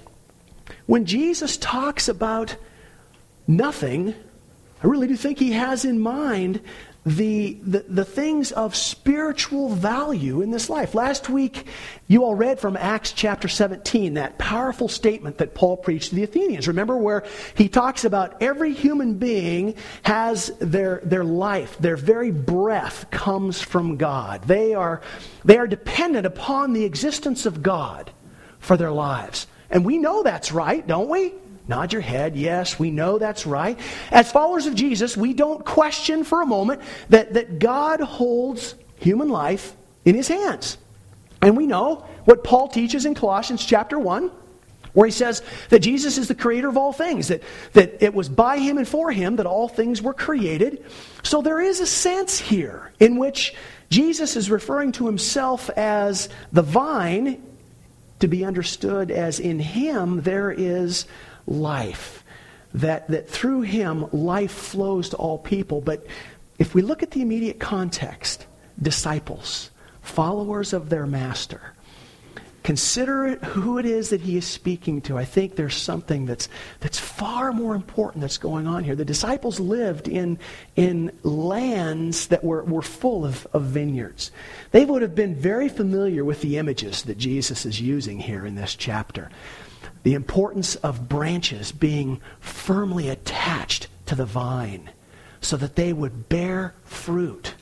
when 0.87 1.05
Jesus 1.05 1.57
talks 1.57 2.09
about 2.09 2.57
nothing 3.47 4.15
I 4.83 4.89
really 4.89 5.07
do 5.07 5.17
think 5.17 5.39
he 5.39 5.53
has 5.53 5.85
in 5.85 5.99
mind 5.99 6.61
the, 7.05 7.57
the, 7.63 7.85
the, 7.89 8.05
things 8.05 8.51
of 8.51 8.75
spiritual 8.75 9.69
value 9.69 10.43
in 10.43 10.51
this 10.51 10.69
life. 10.69 10.95
Last 10.95 11.29
week, 11.29 11.67
you 12.09 12.25
all 12.25 12.35
read 12.35 12.59
from 12.59 12.77
Acts 12.77 13.13
chapter 13.13 13.47
17, 13.47 14.15
that 14.15 14.39
powerful 14.39 14.89
statement 14.89 15.39
that 15.39 15.55
Paul 15.55 15.77
preached 15.77 16.11
to 16.11 16.17
the 16.17 16.25
Athenians. 16.25 16.67
Remember 16.67 16.97
where 16.97 17.25
he 17.55 17.69
talks 17.69 18.05
about 18.05 18.43
every 18.43 18.73
human 18.73 19.15
being 19.15 19.77
has 20.03 20.53
their, 20.59 21.01
their 21.05 21.25
life, 21.25 21.79
their 21.79 21.97
very 21.97 22.33
breath 22.33 23.09
comes 23.13 23.63
from 23.63 23.97
God. 23.97 24.43
They 24.43 24.75
are, 24.75 25.01
they 25.45 25.59
are 25.59 25.69
dependent 25.69 26.27
upon 26.27 26.73
the 26.73 26.85
existence 26.85 27.47
of 27.47 27.63
God 27.63 28.11
for 28.59 28.77
their 28.77 28.93
lives. 28.93 29.47
And 29.71 29.85
we 29.85 29.99
know 29.99 30.23
that's 30.23 30.53
right, 30.53 30.87
don't 30.87 31.09
we? 31.09 31.33
Nod 31.69 31.93
your 31.93 32.03
head. 32.03 32.37
Yes, 32.37 32.79
we 32.79 32.91
know 32.91 33.19
that's 33.19 33.47
right. 33.47 33.79
As 34.11 34.31
followers 34.31 34.67
of 34.67 34.75
Jesus, 34.75 35.17
we 35.17 35.35
don't 35.35 35.65
question 35.65 36.23
for 36.23 36.43
a 36.43 36.47
moment 36.47 36.81
that, 37.09 37.35
that 37.35 37.59
God 37.59 38.01
holds 38.01 38.77
human 39.01 39.29
life 39.29 39.75
in 40.05 40.15
his 40.15 40.29
hands. 40.29 40.79
And 41.43 41.57
we 41.57 41.67
know 41.67 42.07
what 42.25 42.45
Paul 42.45 42.69
teaches 42.69 43.05
in 43.05 43.15
Colossians 43.15 43.65
chapter 43.65 43.99
1, 43.99 44.31
where 44.93 45.07
he 45.07 45.13
says 45.13 45.43
that 45.69 45.81
Jesus 45.81 46.19
is 46.19 46.29
the 46.29 46.35
creator 46.35 46.69
of 46.69 46.77
all 46.77 46.93
things, 46.93 47.29
that, 47.29 47.43
that 47.73 48.03
it 48.03 48.15
was 48.15 48.29
by 48.29 48.59
him 48.59 48.79
and 48.79 48.89
for 48.89 49.11
him 49.11 49.37
that 49.37 49.47
all 49.47 49.69
things 49.69 50.01
were 50.01 50.15
created. 50.15 50.85
So 51.23 51.43
there 51.43 51.61
is 51.61 51.81
a 51.81 51.87
sense 51.87 52.39
here 52.39 52.93
in 53.01 53.19
which 53.19 53.55
Jesus 53.91 54.37
is 54.37 54.51
referring 54.51 54.93
to 54.93 55.07
himself 55.07 55.69
as 55.71 56.29
the 56.53 56.63
vine, 56.63 57.43
to 58.21 58.29
be 58.29 58.45
understood 58.45 59.11
as 59.11 59.41
in 59.41 59.59
him 59.59 60.23
there 60.23 60.51
is 60.51 61.07
life. 61.47 62.25
That, 62.75 63.09
that 63.09 63.29
through 63.29 63.63
him, 63.63 64.07
life 64.13 64.51
flows 64.51 65.09
to 65.11 65.17
all 65.17 65.39
people. 65.39 65.81
But 65.81 66.07
if 66.59 66.75
we 66.75 66.83
look 66.83 67.03
at 67.03 67.11
the 67.13 67.23
immediate 67.23 67.59
context, 67.59 68.47
disciples, 68.81 69.71
followers 70.03 70.73
of 70.73 70.91
their 70.91 71.07
master, 71.07 71.73
consider 72.67 73.37
who 73.37 73.79
it 73.79 73.87
is 73.87 74.11
that 74.11 74.23
he 74.23 74.37
is 74.37 74.45
speaking 74.45 75.01
to. 75.01 75.17
I 75.17 75.25
think 75.25 75.55
there's 75.55 75.77
something 75.77 76.27
that's, 76.27 76.49
that's 76.81 76.99
far 76.99 77.53
more 77.53 77.77
important 77.77 78.23
that's 78.23 78.39
going 78.39 78.67
on 78.67 78.83
here. 78.83 78.97
The 78.97 79.05
disciples 79.05 79.61
lived 79.61 80.09
in, 80.09 80.37
in 80.75 81.17
lands 81.23 82.27
that 82.27 82.43
were, 82.43 82.65
were 82.65 82.83
full 82.83 83.25
of, 83.25 83.47
of 83.53 83.63
vineyards. 83.63 84.33
They 84.73 84.85
would 84.85 85.03
have 85.03 85.15
been 85.15 85.37
very 85.37 85.69
familiar 85.69 86.25
with 86.25 86.41
the 86.41 86.59
images 86.59 87.05
that 87.05 87.19
Jesus 87.19 87.65
is 87.67 87.81
using 87.81 88.19
here 88.19 88.45
in 88.45 88.57
this 88.57 88.75
chapter 88.75 89.31
the 90.03 90.15
importance 90.15 90.77
of 90.77 91.09
branches 91.09 91.73
being 91.73 92.21
firmly 92.41 93.09
attached 93.09 93.89
to 94.07 94.15
the 94.15 94.27
vine 94.27 94.91
so 95.41 95.57
that 95.57 95.75
they 95.77 95.93
would 95.93 96.29
bear 96.29 96.75
fruit, 96.85 97.55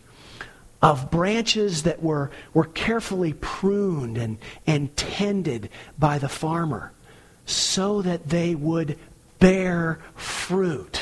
of 0.84 1.10
branches 1.10 1.84
that 1.84 2.02
were, 2.02 2.30
were 2.52 2.66
carefully 2.66 3.32
pruned 3.32 4.18
and, 4.18 4.36
and 4.66 4.94
tended 4.98 5.70
by 5.98 6.18
the 6.18 6.28
farmer 6.28 6.92
so 7.46 8.02
that 8.02 8.28
they 8.28 8.54
would 8.54 8.98
bear 9.38 9.98
fruit. 10.14 11.00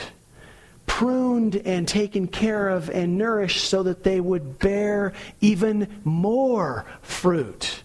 Pruned 0.86 1.56
and 1.56 1.88
taken 1.88 2.28
care 2.28 2.68
of 2.68 2.90
and 2.90 3.18
nourished 3.18 3.68
so 3.68 3.82
that 3.82 4.04
they 4.04 4.20
would 4.20 4.60
bear 4.60 5.14
even 5.40 6.00
more 6.04 6.86
fruit. 7.00 7.82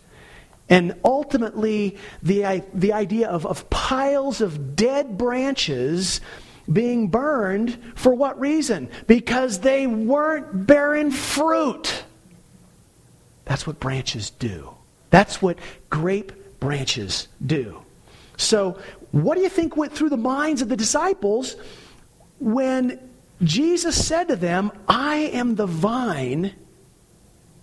And 0.70 0.94
ultimately, 1.04 1.98
the, 2.22 2.64
the 2.76 2.94
idea 2.94 3.28
of, 3.28 3.48
of 3.48 3.68
piles 3.72 4.40
of 4.40 4.76
dead 4.76 5.18
branches 5.18 6.22
being 6.72 7.08
burned 7.08 7.78
for 7.96 8.14
what 8.14 8.40
reason? 8.40 8.90
Because 9.08 9.60
they 9.60 9.88
weren't 9.88 10.68
bearing 10.68 11.12
fruit. 11.12 12.04
That's 13.46 13.66
what 13.66 13.80
branches 13.80 14.30
do. 14.32 14.72
That's 15.10 15.42
what 15.42 15.58
grape 15.90 16.60
branches 16.60 17.28
do. 17.46 17.82
So, 18.36 18.78
what 19.12 19.36
do 19.36 19.42
you 19.42 19.50
think 19.50 19.78
went 19.78 19.94
through 19.94 20.10
the 20.10 20.18
minds 20.18 20.62
of 20.62 20.70
the 20.70 20.78
disciples 20.78 21.56
when 22.40 23.00
Jesus 23.42 24.06
said 24.06 24.28
to 24.28 24.36
them, 24.36 24.72
I 24.88 25.16
am 25.16 25.56
the 25.56 25.66
vine 25.66 26.54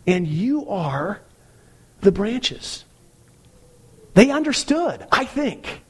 and 0.06 0.26
you 0.26 0.68
are 0.68 1.20
the 2.00 2.12
branches? 2.12 2.84
They 4.14 4.30
understood, 4.30 5.06
I 5.12 5.24
think, 5.24 5.83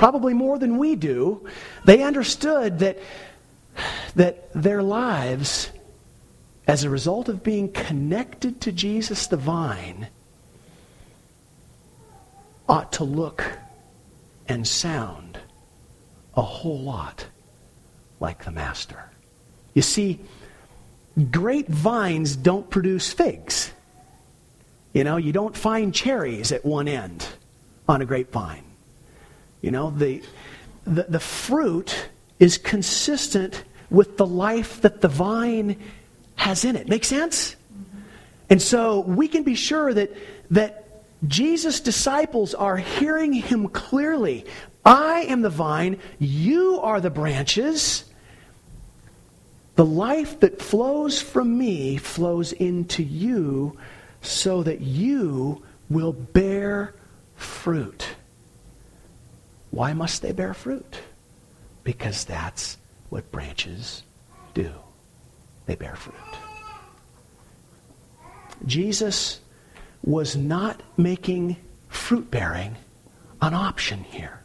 probably 0.00 0.32
more 0.32 0.58
than 0.58 0.78
we 0.78 0.96
do. 0.96 1.46
They 1.84 2.02
understood 2.02 2.78
that, 2.78 2.98
that 4.14 4.50
their 4.54 4.82
lives, 4.82 5.68
as 6.66 6.84
a 6.84 6.88
result 6.88 7.28
of 7.28 7.44
being 7.44 7.70
connected 7.70 8.62
to 8.62 8.72
Jesus 8.72 9.26
the 9.26 9.36
vine, 9.36 10.08
ought 12.66 12.92
to 12.92 13.04
look 13.04 13.44
and 14.48 14.66
sound 14.66 15.38
a 16.34 16.40
whole 16.40 16.80
lot 16.80 17.26
like 18.20 18.46
the 18.46 18.50
Master. 18.50 19.04
You 19.74 19.82
see, 19.82 20.18
grapevines 21.30 22.36
don't 22.36 22.70
produce 22.70 23.12
figs. 23.12 23.70
You 24.94 25.04
know, 25.04 25.18
you 25.18 25.32
don't 25.32 25.54
find 25.54 25.94
cherries 25.94 26.52
at 26.52 26.64
one 26.64 26.88
end 26.88 27.28
on 27.86 28.00
a 28.00 28.06
grapevine. 28.06 28.69
You 29.60 29.70
know, 29.70 29.90
the, 29.90 30.22
the, 30.84 31.04
the 31.08 31.20
fruit 31.20 32.08
is 32.38 32.58
consistent 32.58 33.64
with 33.90 34.16
the 34.16 34.26
life 34.26 34.80
that 34.80 35.00
the 35.00 35.08
vine 35.08 35.76
has 36.36 36.64
in 36.64 36.76
it. 36.76 36.88
Make 36.88 37.04
sense? 37.04 37.56
And 38.48 38.60
so 38.60 39.00
we 39.00 39.28
can 39.28 39.42
be 39.42 39.54
sure 39.54 39.92
that, 39.92 40.12
that 40.50 41.04
Jesus' 41.26 41.80
disciples 41.80 42.54
are 42.54 42.76
hearing 42.76 43.32
him 43.32 43.68
clearly. 43.68 44.46
I 44.84 45.22
am 45.22 45.42
the 45.42 45.50
vine, 45.50 45.98
you 46.18 46.80
are 46.80 47.00
the 47.00 47.10
branches. 47.10 48.04
The 49.76 49.84
life 49.84 50.40
that 50.40 50.60
flows 50.60 51.20
from 51.20 51.56
me 51.56 51.96
flows 51.96 52.52
into 52.52 53.02
you 53.02 53.78
so 54.22 54.62
that 54.62 54.80
you 54.80 55.62
will 55.88 56.12
bear 56.12 56.94
fruit. 57.36 58.06
Why 59.70 59.92
must 59.92 60.22
they 60.22 60.32
bear 60.32 60.54
fruit? 60.54 61.00
Because 61.84 62.24
that's 62.24 62.78
what 63.08 63.30
branches 63.30 64.02
do. 64.54 64.72
They 65.66 65.74
bear 65.76 65.94
fruit. 65.94 66.14
Jesus 68.66 69.40
was 70.02 70.36
not 70.36 70.82
making 70.96 71.56
fruit 71.88 72.30
bearing 72.30 72.76
an 73.40 73.54
option 73.54 74.04
here. 74.04 74.40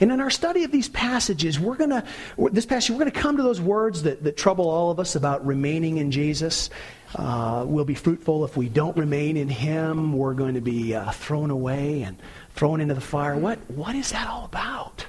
And 0.00 0.10
in 0.10 0.20
our 0.20 0.30
study 0.30 0.64
of 0.64 0.72
these 0.72 0.88
passages, 0.88 1.58
we're 1.58 1.76
going 1.76 1.90
to, 1.90 2.04
this 2.50 2.66
passage, 2.66 2.90
we're 2.90 2.98
going 2.98 3.10
to 3.10 3.18
come 3.20 3.36
to 3.36 3.42
those 3.42 3.60
words 3.60 4.02
that, 4.02 4.24
that 4.24 4.36
trouble 4.36 4.68
all 4.68 4.90
of 4.90 4.98
us 4.98 5.14
about 5.14 5.44
remaining 5.46 5.98
in 5.98 6.10
Jesus. 6.10 6.70
Uh, 7.14 7.64
we'll 7.66 7.84
be 7.84 7.94
fruitful 7.94 8.44
if 8.44 8.56
we 8.56 8.68
don't 8.68 8.96
remain 8.96 9.36
in 9.36 9.48
Him. 9.48 10.12
We're 10.12 10.34
going 10.34 10.54
to 10.54 10.60
be 10.60 10.94
uh, 10.94 11.10
thrown 11.12 11.50
away 11.50 12.02
and 12.02 12.20
thrown 12.54 12.80
into 12.80 12.94
the 12.94 13.00
fire. 13.00 13.36
What, 13.36 13.58
what 13.70 13.94
is 13.94 14.12
that 14.12 14.28
all 14.28 14.44
about? 14.44 15.06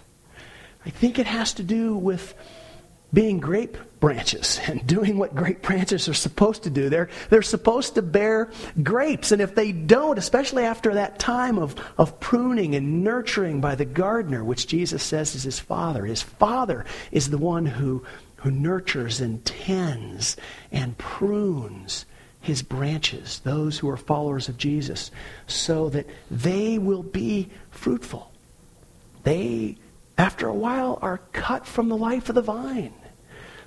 I 0.86 0.90
think 0.90 1.20
it 1.20 1.28
has 1.28 1.54
to 1.56 1.64
do 1.64 1.96
with 1.96 2.34
being 3.14 3.40
grape 3.40 3.78
branches 4.00 4.60
and 4.68 4.86
doing 4.88 5.18
what 5.18 5.36
grape 5.36 5.62
branches 5.62 6.08
are 6.08 6.14
supposed 6.14 6.64
to 6.64 6.70
do. 6.70 6.90
They're, 6.90 7.10
they're 7.30 7.42
supposed 7.42 7.96
to 7.96 8.02
bear 8.02 8.50
grapes. 8.82 9.32
And 9.32 9.42
if 9.42 9.56
they 9.56 9.72
don't, 9.72 10.18
especially 10.18 10.64
after 10.64 10.96
that 10.96 11.20
time 11.20 11.60
of, 11.60 11.76
of 11.98 12.20
pruning 12.20 12.76
and 12.76 13.04
nurturing 13.04 13.62
by 13.62 13.76
the 13.76 13.86
gardener, 13.86 14.44
which 14.44 14.68
Jesus 14.68 15.04
says 15.04 15.36
is 15.36 15.44
his 15.44 15.60
father, 15.60 16.06
his 16.06 16.22
father 16.22 16.86
is 17.12 17.30
the 17.30 17.38
one 17.38 17.66
who, 17.66 18.04
who 18.38 18.52
nurtures 18.52 19.22
and 19.22 19.44
tends 19.46 20.38
and 20.72 20.98
prunes 20.98 22.06
his 22.42 22.62
branches, 22.62 23.40
those 23.44 23.78
who 23.80 23.90
are 23.90 23.98
followers 23.98 24.50
of 24.50 24.58
Jesus, 24.58 25.12
so 25.48 25.90
that 25.90 26.08
they 26.30 26.78
will 26.78 27.04
be 27.04 27.50
fruitful. 27.70 28.32
They, 29.24 29.78
after 30.18 30.48
a 30.48 30.54
while, 30.54 30.98
are 31.02 31.22
cut 31.32 31.66
from 31.66 31.90
the 31.90 31.98
life 31.98 32.28
of 32.30 32.36
the 32.36 32.42
vine 32.42 32.94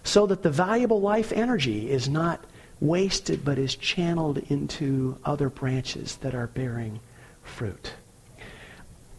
so 0.04 0.26
that 0.26 0.42
the 0.42 0.50
valuable 0.50 1.00
life 1.00 1.32
energy 1.32 1.90
is 1.90 2.08
not 2.08 2.44
wasted 2.78 3.44
but 3.44 3.58
is 3.58 3.74
channeled 3.74 4.38
into 4.50 5.18
other 5.24 5.48
branches 5.48 6.16
that 6.16 6.34
are 6.34 6.46
bearing 6.46 7.00
fruit. 7.42 7.94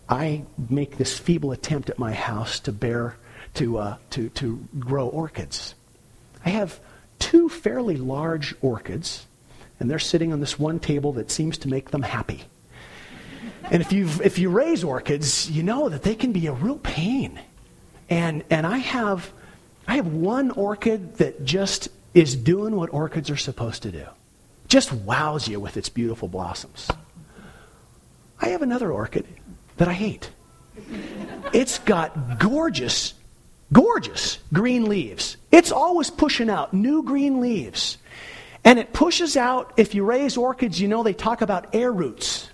I 0.08 0.44
make 0.70 0.98
this 0.98 1.18
feeble 1.18 1.52
attempt 1.52 1.90
at 1.90 1.98
my 1.98 2.14
house 2.14 2.60
to 2.62 2.72
bear, 2.72 3.18
to, 3.56 3.80
uh, 3.80 3.98
to, 4.12 4.30
to 4.30 4.68
grow 4.78 5.08
orchids. 5.08 5.74
I 6.46 6.50
have 6.50 6.80
two 7.18 7.50
fairly 7.50 7.98
large 7.98 8.54
orchids, 8.62 9.26
and 9.80 9.90
they're 9.90 10.00
sitting 10.00 10.32
on 10.34 10.40
this 10.40 10.58
one 10.58 10.80
table 10.80 11.14
that 11.14 11.32
seems 11.32 11.58
to 11.60 11.68
make 11.68 11.92
them 11.92 12.02
happy. 12.02 12.44
And 13.72 13.82
if, 13.82 13.92
you 13.92 14.08
if 14.24 14.38
you 14.38 14.50
raise 14.50 14.84
orchids, 14.84 15.50
you 15.50 15.64
know 15.64 15.90
that 15.90 16.04
they 16.04 16.16
can 16.16 16.32
be 16.32 16.48
a 16.48 16.52
real 16.52 16.78
pain. 16.78 17.40
And, 18.10 18.44
and 18.50 18.66
I 18.68 18.78
have 18.78 19.32
I 19.88 19.96
have 19.96 20.08
one 20.08 20.52
orchid 20.52 21.16
that 21.18 21.46
just 21.46 21.90
is 22.14 22.36
doing 22.36 22.76
what 22.76 22.94
orchids 22.94 23.30
are 23.30 23.38
supposed 23.38 23.84
to 23.84 23.92
do. 23.92 24.06
Just 24.68 24.92
wows 24.92 25.48
you 25.48 25.60
with 25.60 25.78
its 25.78 25.90
beautiful 25.90 26.28
blossoms. 26.28 26.90
I 28.42 28.50
have 28.50 28.62
another 28.62 28.92
orchid 28.92 29.26
that 29.78 29.88
I 29.88 29.94
hate. 29.94 30.30
It's 31.54 31.80
got 31.80 32.40
gorgeous, 32.40 33.14
gorgeous 33.72 34.40
green 34.52 34.90
leaves. 34.90 35.38
It's 35.52 35.72
always 35.72 36.10
pushing 36.10 36.50
out 36.50 36.74
new 36.74 37.04
green 37.04 37.40
leaves. 37.40 37.98
And 38.66 38.80
it 38.80 38.92
pushes 38.92 39.38
out, 39.38 39.74
if 39.78 39.94
you 39.94 40.04
raise 40.04 40.36
orchids, 40.36 40.82
you 40.82 40.88
know 40.88 41.04
they 41.04 41.14
talk 41.14 41.42
about 41.42 41.76
air 41.76 41.92
roots. 41.92 42.50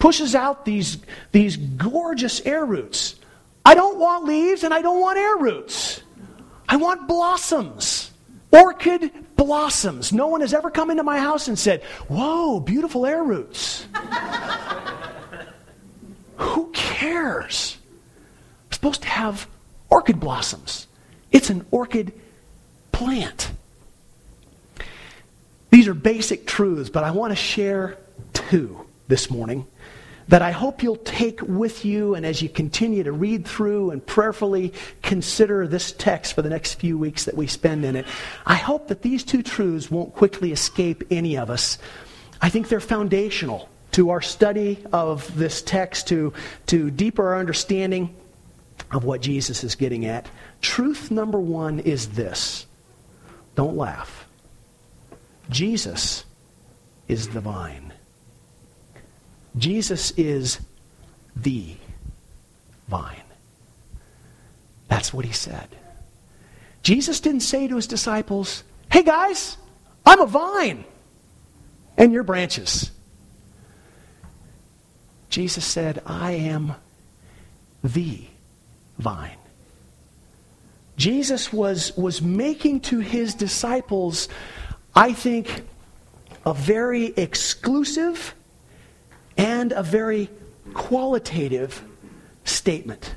Pushes 0.00 0.34
out 0.34 0.64
these, 0.64 0.98
these 1.30 1.56
gorgeous 1.56 2.40
air 2.44 2.64
roots. 2.64 3.14
I 3.64 3.74
don't 3.76 3.96
want 3.96 4.24
leaves 4.24 4.64
and 4.64 4.74
I 4.74 4.82
don't 4.82 5.00
want 5.00 5.16
air 5.16 5.36
roots. 5.36 6.02
I 6.68 6.76
want 6.76 7.06
blossoms. 7.06 8.10
Orchid 8.50 9.12
blossoms. 9.36 10.12
No 10.12 10.26
one 10.26 10.40
has 10.40 10.52
ever 10.52 10.70
come 10.70 10.90
into 10.90 11.04
my 11.04 11.18
house 11.18 11.46
and 11.46 11.56
said, 11.58 11.84
Whoa, 12.08 12.58
beautiful 12.58 13.06
air 13.06 13.22
roots. 13.22 13.86
Who 16.36 16.70
cares? 16.72 17.78
Supposed 18.72 19.02
to 19.02 19.08
have 19.08 19.46
orchid 19.88 20.18
blossoms. 20.18 20.88
It's 21.30 21.48
an 21.48 21.64
orchid 21.70 22.12
plant. 22.90 23.50
These 25.84 25.90
are 25.90 25.92
basic 25.92 26.46
truths, 26.46 26.88
but 26.88 27.04
I 27.04 27.10
want 27.10 27.32
to 27.32 27.36
share 27.36 27.98
two 28.32 28.86
this 29.06 29.30
morning 29.30 29.66
that 30.28 30.40
I 30.40 30.50
hope 30.50 30.82
you'll 30.82 30.96
take 30.96 31.42
with 31.42 31.84
you 31.84 32.14
and 32.14 32.24
as 32.24 32.40
you 32.40 32.48
continue 32.48 33.02
to 33.02 33.12
read 33.12 33.46
through 33.46 33.90
and 33.90 34.06
prayerfully 34.06 34.72
consider 35.02 35.68
this 35.68 35.92
text 35.92 36.32
for 36.32 36.40
the 36.40 36.48
next 36.48 36.76
few 36.76 36.96
weeks 36.96 37.26
that 37.26 37.34
we 37.34 37.46
spend 37.46 37.84
in 37.84 37.96
it. 37.96 38.06
I 38.46 38.54
hope 38.54 38.88
that 38.88 39.02
these 39.02 39.24
two 39.24 39.42
truths 39.42 39.90
won't 39.90 40.14
quickly 40.14 40.52
escape 40.52 41.04
any 41.10 41.36
of 41.36 41.50
us. 41.50 41.76
I 42.40 42.48
think 42.48 42.68
they're 42.68 42.80
foundational 42.80 43.68
to 43.92 44.08
our 44.08 44.22
study 44.22 44.82
of 44.90 45.36
this 45.36 45.60
text, 45.60 46.08
to, 46.08 46.32
to 46.68 46.90
deeper 46.90 47.36
understanding 47.36 48.16
of 48.90 49.04
what 49.04 49.20
Jesus 49.20 49.62
is 49.62 49.74
getting 49.74 50.06
at. 50.06 50.26
Truth 50.62 51.10
number 51.10 51.38
one 51.38 51.78
is 51.80 52.08
this 52.08 52.64
don't 53.54 53.76
laugh. 53.76 54.23
Jesus 55.50 56.24
is 57.08 57.28
the 57.28 57.40
vine. 57.40 57.92
Jesus 59.56 60.12
is 60.16 60.58
the 61.36 61.76
vine. 62.88 63.22
That's 64.88 65.12
what 65.12 65.24
he 65.24 65.32
said. 65.32 65.68
Jesus 66.82 67.20
didn't 67.20 67.40
say 67.40 67.66
to 67.68 67.76
his 67.76 67.86
disciples, 67.86 68.62
Hey 68.90 69.02
guys, 69.02 69.56
I'm 70.04 70.20
a 70.20 70.26
vine, 70.26 70.84
and 71.96 72.12
you're 72.12 72.22
branches. 72.22 72.90
Jesus 75.30 75.64
said, 75.64 76.00
I 76.06 76.32
am 76.32 76.74
the 77.82 78.20
vine. 78.98 79.36
Jesus 80.96 81.52
was, 81.52 81.96
was 81.96 82.22
making 82.22 82.80
to 82.80 83.00
his 83.00 83.34
disciples, 83.34 84.28
I 84.94 85.12
think, 85.12 85.64
a 86.46 86.54
very 86.54 87.06
exclusive 87.16 88.34
and 89.36 89.72
a 89.72 89.82
very 89.82 90.30
qualitative 90.74 91.82
statement. 92.44 93.14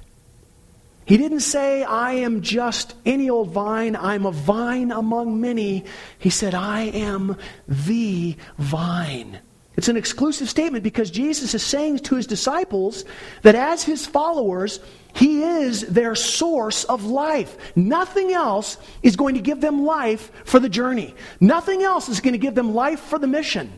He 1.05 1.17
didn't 1.17 1.41
say, 1.41 1.83
I 1.83 2.13
am 2.13 2.41
just 2.41 2.95
any 3.05 3.29
old 3.29 3.51
vine, 3.51 3.95
I'm 3.95 4.25
a 4.25 4.31
vine 4.31 4.91
among 4.91 5.39
many. 5.39 5.85
He 6.19 6.29
said, 6.29 6.53
I 6.53 6.81
am 6.81 7.37
the 7.67 8.35
vine. 8.57 9.39
It's 9.77 9.87
an 9.87 9.95
exclusive 9.95 10.49
statement 10.49 10.83
because 10.83 11.11
Jesus 11.11 11.53
is 11.53 11.63
saying 11.63 11.99
to 11.99 12.15
his 12.15 12.25
disciples 12.25 13.05
that 13.43 13.53
as 13.53 13.83
his 13.83 14.07
followers, 14.07 14.79
he 15.13 15.43
is 15.43 15.81
their 15.81 16.15
source 16.15 16.83
of 16.83 17.05
life. 17.05 17.75
Nothing 17.75 18.31
else 18.31 18.77
is 19.03 19.15
going 19.15 19.35
to 19.35 19.41
give 19.41 19.61
them 19.61 19.85
life 19.85 20.31
for 20.45 20.59
the 20.59 20.67
journey. 20.67 21.13
Nothing 21.39 21.83
else 21.83 22.09
is 22.09 22.21
going 22.21 22.33
to 22.33 22.39
give 22.39 22.55
them 22.55 22.73
life 22.73 22.99
for 22.99 23.19
the 23.19 23.27
mission. 23.27 23.71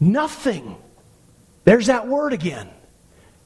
Nothing. 0.00 0.76
There's 1.64 1.86
that 1.86 2.08
word 2.08 2.32
again. 2.32 2.70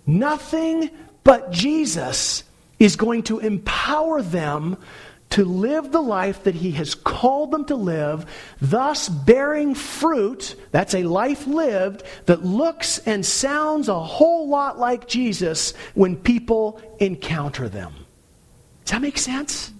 Nothing 0.06 0.90
but 1.24 1.50
Jesus 1.50 2.44
is 2.78 2.94
going 2.94 3.24
to 3.24 3.40
empower 3.40 4.22
them 4.22 4.76
to 5.30 5.44
live 5.44 5.92
the 5.92 6.02
life 6.02 6.44
that 6.44 6.56
He 6.56 6.72
has 6.72 6.94
called 6.94 7.52
them 7.52 7.64
to 7.66 7.76
live, 7.76 8.26
thus 8.60 9.08
bearing 9.08 9.74
fruit. 9.74 10.56
That's 10.72 10.94
a 10.94 11.04
life 11.04 11.46
lived 11.46 12.02
that 12.26 12.44
looks 12.44 12.98
and 13.06 13.24
sounds 13.24 13.88
a 13.88 14.00
whole 14.00 14.48
lot 14.48 14.78
like 14.78 15.08
Jesus 15.08 15.72
when 15.94 16.16
people 16.16 16.80
encounter 16.98 17.68
them. 17.68 17.94
Does 18.84 18.92
that 18.92 19.02
make 19.02 19.18
sense? 19.18 19.72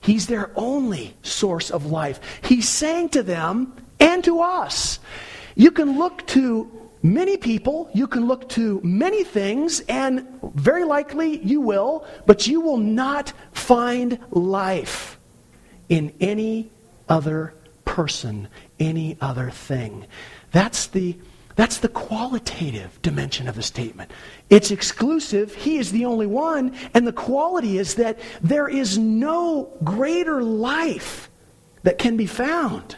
He's 0.00 0.26
their 0.26 0.50
only 0.54 1.14
source 1.22 1.70
of 1.70 1.86
life. 1.86 2.20
He's 2.42 2.68
saying 2.68 3.10
to 3.10 3.22
them 3.22 3.74
and 4.00 4.22
to 4.24 4.40
us, 4.40 4.98
you 5.54 5.70
can 5.70 5.98
look 5.98 6.26
to 6.28 6.83
many 7.04 7.36
people, 7.36 7.90
you 7.92 8.06
can 8.06 8.26
look 8.26 8.48
to 8.48 8.80
many 8.82 9.22
things, 9.22 9.80
and 9.88 10.26
very 10.54 10.84
likely 10.84 11.38
you 11.44 11.60
will, 11.60 12.06
but 12.26 12.46
you 12.46 12.60
will 12.62 12.78
not 12.78 13.32
find 13.52 14.18
life 14.30 15.20
in 15.88 16.12
any 16.18 16.70
other 17.08 17.54
person, 17.84 18.48
any 18.80 19.18
other 19.20 19.50
thing. 19.50 20.06
That's 20.50 20.86
the, 20.86 21.16
that's 21.56 21.78
the 21.78 21.88
qualitative 21.88 23.00
dimension 23.02 23.48
of 23.48 23.54
the 23.54 23.62
statement. 23.62 24.10
It's 24.48 24.70
exclusive, 24.70 25.54
He 25.54 25.76
is 25.76 25.92
the 25.92 26.06
only 26.06 26.26
one, 26.26 26.74
and 26.94 27.06
the 27.06 27.12
quality 27.12 27.76
is 27.76 27.96
that 27.96 28.18
there 28.40 28.66
is 28.66 28.96
no 28.96 29.70
greater 29.84 30.42
life 30.42 31.28
that 31.82 31.98
can 31.98 32.16
be 32.16 32.26
found 32.26 32.96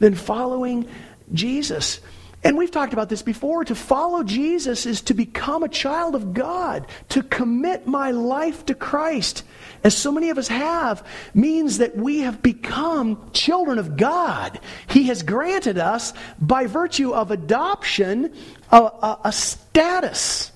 than 0.00 0.14
following 0.14 0.86
Jesus. 1.32 2.00
And 2.44 2.56
we've 2.56 2.72
talked 2.72 2.92
about 2.92 3.08
this 3.08 3.22
before. 3.22 3.64
To 3.64 3.74
follow 3.74 4.24
Jesus 4.24 4.84
is 4.84 5.00
to 5.02 5.14
become 5.14 5.62
a 5.62 5.68
child 5.68 6.16
of 6.16 6.34
God, 6.34 6.88
to 7.10 7.22
commit 7.22 7.86
my 7.86 8.10
life 8.10 8.66
to 8.66 8.74
Christ, 8.74 9.44
as 9.84 9.96
so 9.96 10.10
many 10.10 10.28
of 10.30 10.38
us 10.38 10.48
have, 10.48 11.06
means 11.34 11.78
that 11.78 11.96
we 11.96 12.20
have 12.20 12.42
become 12.42 13.30
children 13.32 13.78
of 13.78 13.96
God. 13.96 14.58
He 14.88 15.04
has 15.04 15.22
granted 15.22 15.78
us, 15.78 16.12
by 16.40 16.66
virtue 16.66 17.14
of 17.14 17.30
adoption, 17.30 18.34
a, 18.72 18.76
a, 18.76 19.20
a 19.26 19.32
status 19.32 20.50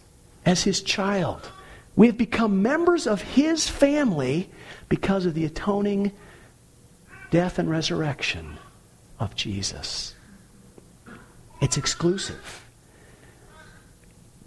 as 0.45 0.65
His 0.65 0.83
child. 0.83 1.49
We 1.95 2.09
have 2.09 2.19
become 2.19 2.63
members 2.63 3.07
of 3.07 3.23
His 3.23 3.69
family 3.69 4.51
because 4.89 5.25
of 5.25 5.35
the 5.35 5.45
atoning 5.45 6.11
death 7.31 7.61
and 7.61 7.71
resurrection 7.71 8.59
of 9.21 9.37
Jesus. 9.37 10.16
It's 11.61 11.77
exclusive. 11.77 12.65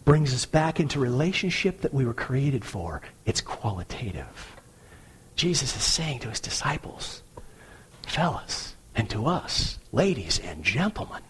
Brings 0.05 0.33
us 0.33 0.45
back 0.45 0.79
into 0.79 0.99
relationship 0.99 1.81
that 1.81 1.93
we 1.93 2.05
were 2.05 2.13
created 2.13 2.65
for. 2.65 3.01
It's 3.25 3.41
qualitative. 3.41 4.55
Jesus 5.35 5.75
is 5.75 5.83
saying 5.83 6.19
to 6.19 6.29
his 6.29 6.39
disciples, 6.39 7.23
fellas, 8.05 8.75
and 8.95 9.09
to 9.09 9.27
us, 9.27 9.79
ladies 9.91 10.39
and 10.39 10.63
gentlemen, 10.63 11.21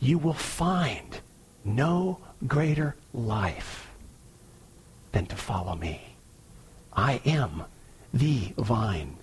you 0.00 0.18
will 0.18 0.34
find 0.34 1.20
no 1.64 2.18
greater 2.46 2.96
life 3.12 3.90
than 5.12 5.26
to 5.26 5.36
follow 5.36 5.76
me. 5.76 6.16
I 6.92 7.20
am 7.24 7.64
the 8.12 8.52
vine. 8.56 9.16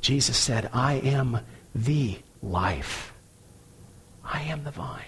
Jesus 0.00 0.36
said, 0.36 0.70
I 0.72 0.94
am 0.94 1.40
the 1.74 2.18
life. 2.42 3.13
I 4.24 4.42
am 4.42 4.64
the 4.64 4.70
vine. 4.70 5.02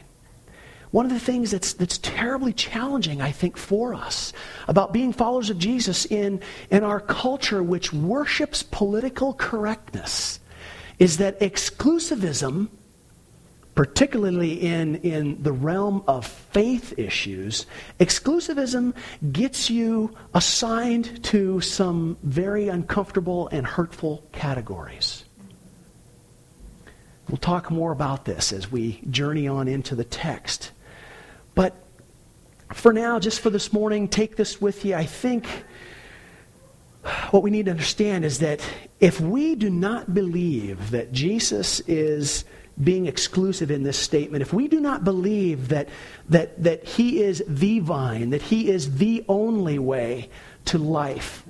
One 0.90 1.04
of 1.04 1.12
the 1.12 1.20
things 1.20 1.50
that's, 1.50 1.74
that's 1.74 1.98
terribly 1.98 2.54
challenging, 2.54 3.20
I 3.20 3.30
think, 3.30 3.58
for 3.58 3.92
us 3.92 4.32
about 4.66 4.94
being 4.94 5.12
followers 5.12 5.50
of 5.50 5.58
Jesus 5.58 6.06
in, 6.06 6.40
in 6.70 6.84
our 6.84 7.00
culture, 7.00 7.62
which 7.62 7.92
worships 7.92 8.62
political 8.62 9.34
correctness, 9.34 10.40
is 10.98 11.18
that 11.18 11.38
exclusivism, 11.40 12.68
particularly 13.74 14.54
in, 14.62 14.96
in 14.96 15.42
the 15.42 15.52
realm 15.52 16.02
of 16.06 16.26
faith 16.26 16.94
issues, 16.96 17.66
exclusivism 18.00 18.94
gets 19.32 19.68
you 19.68 20.16
assigned 20.32 21.22
to 21.24 21.60
some 21.60 22.16
very 22.22 22.68
uncomfortable 22.68 23.48
and 23.48 23.66
hurtful 23.66 24.24
categories. 24.32 25.25
We'll 27.28 27.38
talk 27.38 27.70
more 27.70 27.92
about 27.92 28.24
this 28.24 28.52
as 28.52 28.70
we 28.70 29.00
journey 29.10 29.48
on 29.48 29.66
into 29.66 29.94
the 29.94 30.04
text. 30.04 30.70
But 31.54 31.74
for 32.72 32.92
now, 32.92 33.18
just 33.18 33.40
for 33.40 33.50
this 33.50 33.72
morning, 33.72 34.08
take 34.08 34.36
this 34.36 34.60
with 34.60 34.84
you. 34.84 34.94
I 34.94 35.04
think 35.06 35.46
what 37.30 37.42
we 37.42 37.50
need 37.50 37.66
to 37.66 37.70
understand 37.70 38.24
is 38.24 38.40
that 38.40 38.60
if 39.00 39.20
we 39.20 39.54
do 39.54 39.70
not 39.70 40.12
believe 40.12 40.90
that 40.90 41.12
Jesus 41.12 41.80
is 41.80 42.44
being 42.82 43.06
exclusive 43.06 43.70
in 43.70 43.82
this 43.84 43.98
statement, 43.98 44.42
if 44.42 44.52
we 44.52 44.68
do 44.68 44.80
not 44.80 45.04
believe 45.04 45.68
that, 45.68 45.88
that, 46.28 46.62
that 46.62 46.84
he 46.84 47.22
is 47.22 47.42
the 47.48 47.78
vine, 47.80 48.30
that 48.30 48.42
he 48.42 48.68
is 48.68 48.98
the 48.98 49.24
only 49.28 49.78
way 49.78 50.28
to 50.66 50.78
life, 50.78 51.44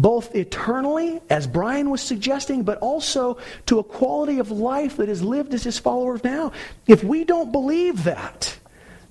both 0.00 0.34
eternally, 0.34 1.20
as 1.28 1.46
Brian 1.46 1.90
was 1.90 2.00
suggesting, 2.00 2.62
but 2.62 2.78
also 2.78 3.38
to 3.66 3.78
a 3.78 3.84
quality 3.84 4.38
of 4.38 4.50
life 4.50 4.96
that 4.96 5.08
is 5.08 5.22
lived 5.22 5.52
as 5.52 5.64
his 5.64 5.78
followers 5.78 6.24
now. 6.24 6.52
If 6.86 7.04
we 7.04 7.24
don't 7.24 7.52
believe 7.52 8.04
that, 8.04 8.56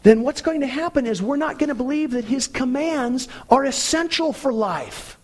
then 0.04 0.22
what's 0.22 0.42
going 0.42 0.62
to 0.62 0.68
happen 0.68 1.06
is 1.06 1.22
we're 1.22 1.36
not 1.38 1.60
going 1.60 1.70
to 1.70 1.76
believe 1.76 2.12
that 2.12 2.26
his 2.26 2.48
commands 2.48 3.28
are 3.50 3.66
essential 3.66 4.34
for 4.34 4.52
life. 4.52 5.18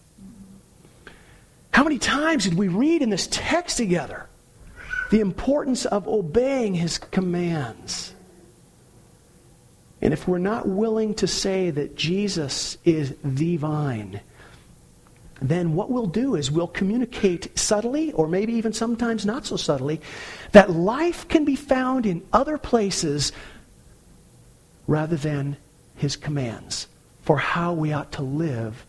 How 1.71 1.83
many 1.83 1.97
times 1.97 2.43
did 2.43 2.53
we 2.53 2.67
read 2.67 3.01
in 3.01 3.09
this 3.09 3.27
text 3.31 3.77
together 3.77 4.27
the 5.11 5.19
importance 5.19 5.85
of 5.85 6.07
obeying 6.07 6.73
his 6.73 6.97
commands? 6.97 8.13
And 10.01 10.13
if 10.13 10.27
we're 10.27 10.37
not 10.37 10.67
willing 10.67 11.15
to 11.15 11.27
say 11.27 11.71
that 11.71 11.95
Jesus 11.95 12.77
is 12.85 13.15
the 13.23 13.57
vine, 13.57 14.21
then 15.49 15.73
what 15.73 15.89
we'll 15.91 16.05
do 16.05 16.35
is 16.35 16.49
we'll 16.49 16.67
communicate 16.67 17.57
subtly, 17.57 18.11
or 18.13 18.27
maybe 18.27 18.53
even 18.53 18.73
sometimes 18.73 19.25
not 19.25 19.45
so 19.45 19.57
subtly, 19.57 20.01
that 20.51 20.71
life 20.71 21.27
can 21.27 21.45
be 21.45 21.55
found 21.55 22.05
in 22.05 22.23
other 22.31 22.57
places 22.57 23.31
rather 24.87 25.15
than 25.15 25.57
his 25.95 26.15
commands 26.15 26.87
for 27.21 27.37
how 27.37 27.73
we 27.73 27.91
ought 27.91 28.11
to 28.13 28.21
live 28.21 28.85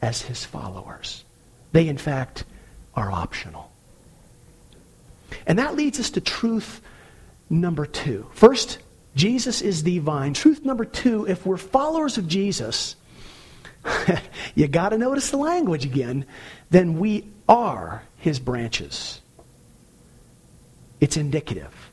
as 0.00 0.22
his 0.22 0.44
followers. 0.44 1.24
They, 1.72 1.88
in 1.88 1.98
fact, 1.98 2.44
are 2.94 3.10
optional. 3.10 3.70
And 5.46 5.58
that 5.58 5.74
leads 5.74 5.98
us 6.00 6.10
to 6.10 6.20
truth 6.20 6.80
number 7.50 7.86
two. 7.86 8.26
First, 8.32 8.78
Jesus 9.14 9.62
is 9.62 9.82
the 9.82 9.98
vine. 9.98 10.34
Truth 10.34 10.64
number 10.64 10.84
two, 10.84 11.26
if 11.26 11.44
we're 11.46 11.56
followers 11.56 12.18
of 12.18 12.28
Jesus, 12.28 12.96
you 14.54 14.68
got 14.68 14.90
to 14.90 14.98
notice 14.98 15.30
the 15.30 15.36
language 15.36 15.84
again. 15.84 16.26
Then 16.70 16.98
we 16.98 17.26
are 17.48 18.02
his 18.16 18.38
branches. 18.38 19.20
It's 21.00 21.16
indicative. 21.16 21.90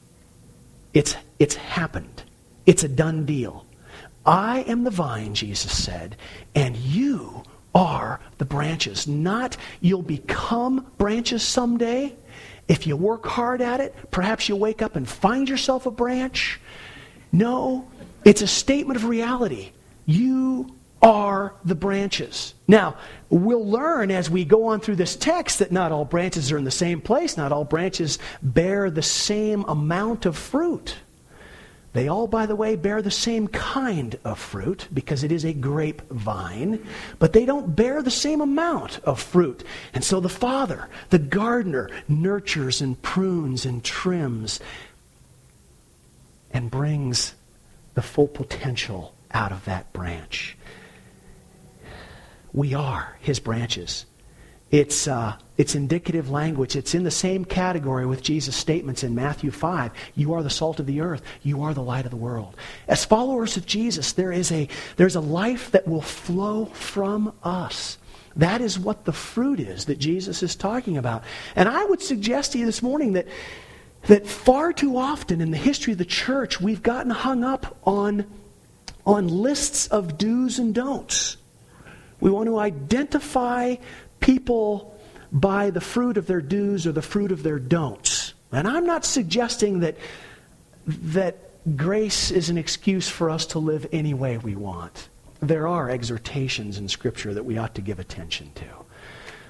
It's, 0.93 1.15
it's 1.39 1.55
happened. 1.55 2.23
It's 2.65 2.83
a 2.83 2.87
done 2.87 3.25
deal. 3.25 3.65
I 4.25 4.61
am 4.61 4.83
the 4.83 4.91
vine, 4.91 5.33
Jesus 5.33 5.75
said, 5.75 6.15
and 6.53 6.75
you 6.77 7.43
are 7.73 8.19
the 8.37 8.45
branches. 8.45 9.07
Not 9.07 9.57
you'll 9.79 10.01
become 10.01 10.85
branches 10.97 11.43
someday. 11.43 12.15
If 12.67 12.85
you 12.85 12.95
work 12.95 13.25
hard 13.25 13.61
at 13.61 13.79
it, 13.79 13.95
perhaps 14.11 14.47
you'll 14.47 14.59
wake 14.59 14.81
up 14.81 14.95
and 14.95 15.07
find 15.07 15.49
yourself 15.49 15.85
a 15.85 15.91
branch. 15.91 16.59
No, 17.31 17.87
it's 18.23 18.41
a 18.41 18.47
statement 18.47 18.97
of 18.97 19.05
reality. 19.05 19.71
You 20.05 20.75
are 21.01 21.53
the 21.65 21.75
branches. 21.75 22.53
Now, 22.67 22.95
we'll 23.29 23.67
learn 23.67 24.11
as 24.11 24.29
we 24.29 24.45
go 24.45 24.67
on 24.67 24.79
through 24.79 24.97
this 24.97 25.15
text 25.15 25.59
that 25.59 25.71
not 25.71 25.91
all 25.91 26.05
branches 26.05 26.51
are 26.51 26.57
in 26.57 26.63
the 26.63 26.71
same 26.71 27.01
place, 27.01 27.37
not 27.37 27.51
all 27.51 27.65
branches 27.65 28.19
bear 28.41 28.89
the 28.91 29.01
same 29.01 29.63
amount 29.63 30.25
of 30.25 30.37
fruit. 30.37 30.95
They 31.93 32.07
all, 32.07 32.27
by 32.27 32.45
the 32.45 32.55
way, 32.55 32.77
bear 32.77 33.01
the 33.01 33.11
same 33.11 33.49
kind 33.49 34.17
of 34.23 34.39
fruit 34.39 34.87
because 34.93 35.23
it 35.23 35.31
is 35.31 35.43
a 35.43 35.51
grapevine, 35.51 36.85
but 37.19 37.33
they 37.33 37.45
don't 37.45 37.75
bear 37.75 38.01
the 38.01 38.09
same 38.09 38.39
amount 38.39 38.99
of 38.99 39.19
fruit. 39.19 39.63
And 39.93 40.03
so 40.03 40.21
the 40.21 40.29
Father, 40.29 40.87
the 41.09 41.19
gardener, 41.19 41.89
nurtures 42.07 42.79
and 42.79 43.01
prunes 43.01 43.65
and 43.65 43.83
trims 43.83 44.61
and 46.53 46.71
brings 46.71 47.33
the 47.93 48.01
full 48.01 48.27
potential 48.27 49.13
out 49.33 49.51
of 49.51 49.65
that 49.65 49.91
branch. 49.91 50.57
We 52.53 52.73
are 52.73 53.17
his 53.21 53.39
branches. 53.39 54.05
It's, 54.71 55.05
uh, 55.05 55.35
it's 55.57 55.75
indicative 55.75 56.29
language. 56.29 56.77
It's 56.77 56.95
in 56.95 57.03
the 57.03 57.11
same 57.11 57.43
category 57.43 58.05
with 58.05 58.23
Jesus' 58.23 58.55
statements 58.55 59.03
in 59.03 59.13
Matthew 59.13 59.51
5. 59.51 59.91
You 60.15 60.33
are 60.33 60.43
the 60.43 60.49
salt 60.49 60.79
of 60.79 60.85
the 60.85 61.01
earth. 61.01 61.21
You 61.43 61.63
are 61.63 61.73
the 61.73 61.83
light 61.83 62.05
of 62.05 62.11
the 62.11 62.17
world. 62.17 62.55
As 62.87 63.03
followers 63.03 63.57
of 63.57 63.65
Jesus, 63.65 64.13
there 64.13 64.31
is 64.31 64.49
a, 64.51 64.69
there's 64.95 65.17
a 65.17 65.21
life 65.21 65.71
that 65.71 65.87
will 65.87 66.01
flow 66.01 66.65
from 66.65 67.33
us. 67.43 67.97
That 68.37 68.61
is 68.61 68.79
what 68.79 69.03
the 69.03 69.11
fruit 69.11 69.59
is 69.59 69.85
that 69.85 69.99
Jesus 69.99 70.41
is 70.41 70.55
talking 70.55 70.97
about. 70.97 71.25
And 71.53 71.67
I 71.67 71.83
would 71.83 72.01
suggest 72.01 72.53
to 72.53 72.57
you 72.57 72.65
this 72.65 72.81
morning 72.81 73.13
that, 73.13 73.27
that 74.03 74.25
far 74.25 74.71
too 74.71 74.95
often 74.95 75.41
in 75.41 75.51
the 75.51 75.57
history 75.57 75.91
of 75.91 75.99
the 75.99 76.05
church, 76.05 76.61
we've 76.61 76.81
gotten 76.81 77.11
hung 77.11 77.43
up 77.43 77.77
on, 77.83 78.25
on 79.05 79.27
lists 79.27 79.87
of 79.87 80.17
do's 80.17 80.59
and 80.59 80.73
don'ts. 80.73 81.35
We 82.21 82.31
want 82.31 82.47
to 82.47 82.59
identify 82.59 83.75
people 84.19 84.97
by 85.31 85.69
the 85.69 85.81
fruit 85.81 86.17
of 86.17 86.27
their 86.27 86.41
do's 86.41 86.87
or 86.87 86.91
the 86.91 87.01
fruit 87.01 87.31
of 87.31 87.43
their 87.43 87.59
don'ts. 87.59 88.33
And 88.51 88.67
I'm 88.67 88.85
not 88.85 89.05
suggesting 89.05 89.79
that, 89.79 89.97
that 90.85 91.75
grace 91.75 92.31
is 92.31 92.49
an 92.49 92.57
excuse 92.57 93.09
for 93.09 93.29
us 93.29 93.45
to 93.47 93.59
live 93.59 93.87
any 93.91 94.13
way 94.13 94.37
we 94.37 94.55
want. 94.55 95.09
There 95.41 95.67
are 95.67 95.89
exhortations 95.89 96.77
in 96.77 96.87
Scripture 96.87 97.33
that 97.33 97.45
we 97.45 97.57
ought 97.57 97.75
to 97.75 97.81
give 97.81 97.99
attention 97.99 98.51
to. 98.55 98.65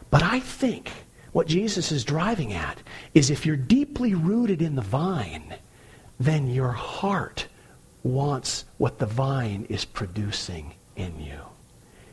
But 0.10 0.24
I 0.24 0.40
think 0.40 0.92
what 1.32 1.48
Jesus 1.48 1.92
is 1.92 2.04
driving 2.04 2.54
at 2.54 2.82
is 3.14 3.30
if 3.30 3.46
you're 3.46 3.56
deeply 3.56 4.14
rooted 4.14 4.62
in 4.62 4.76
the 4.76 4.82
vine, 4.82 5.56
then 6.20 6.48
your 6.48 6.72
heart 6.72 7.48
wants 8.04 8.66
what 8.78 9.00
the 9.00 9.06
vine 9.06 9.66
is 9.70 9.86
producing 9.86 10.74
in 10.96 11.20
you. 11.20 11.40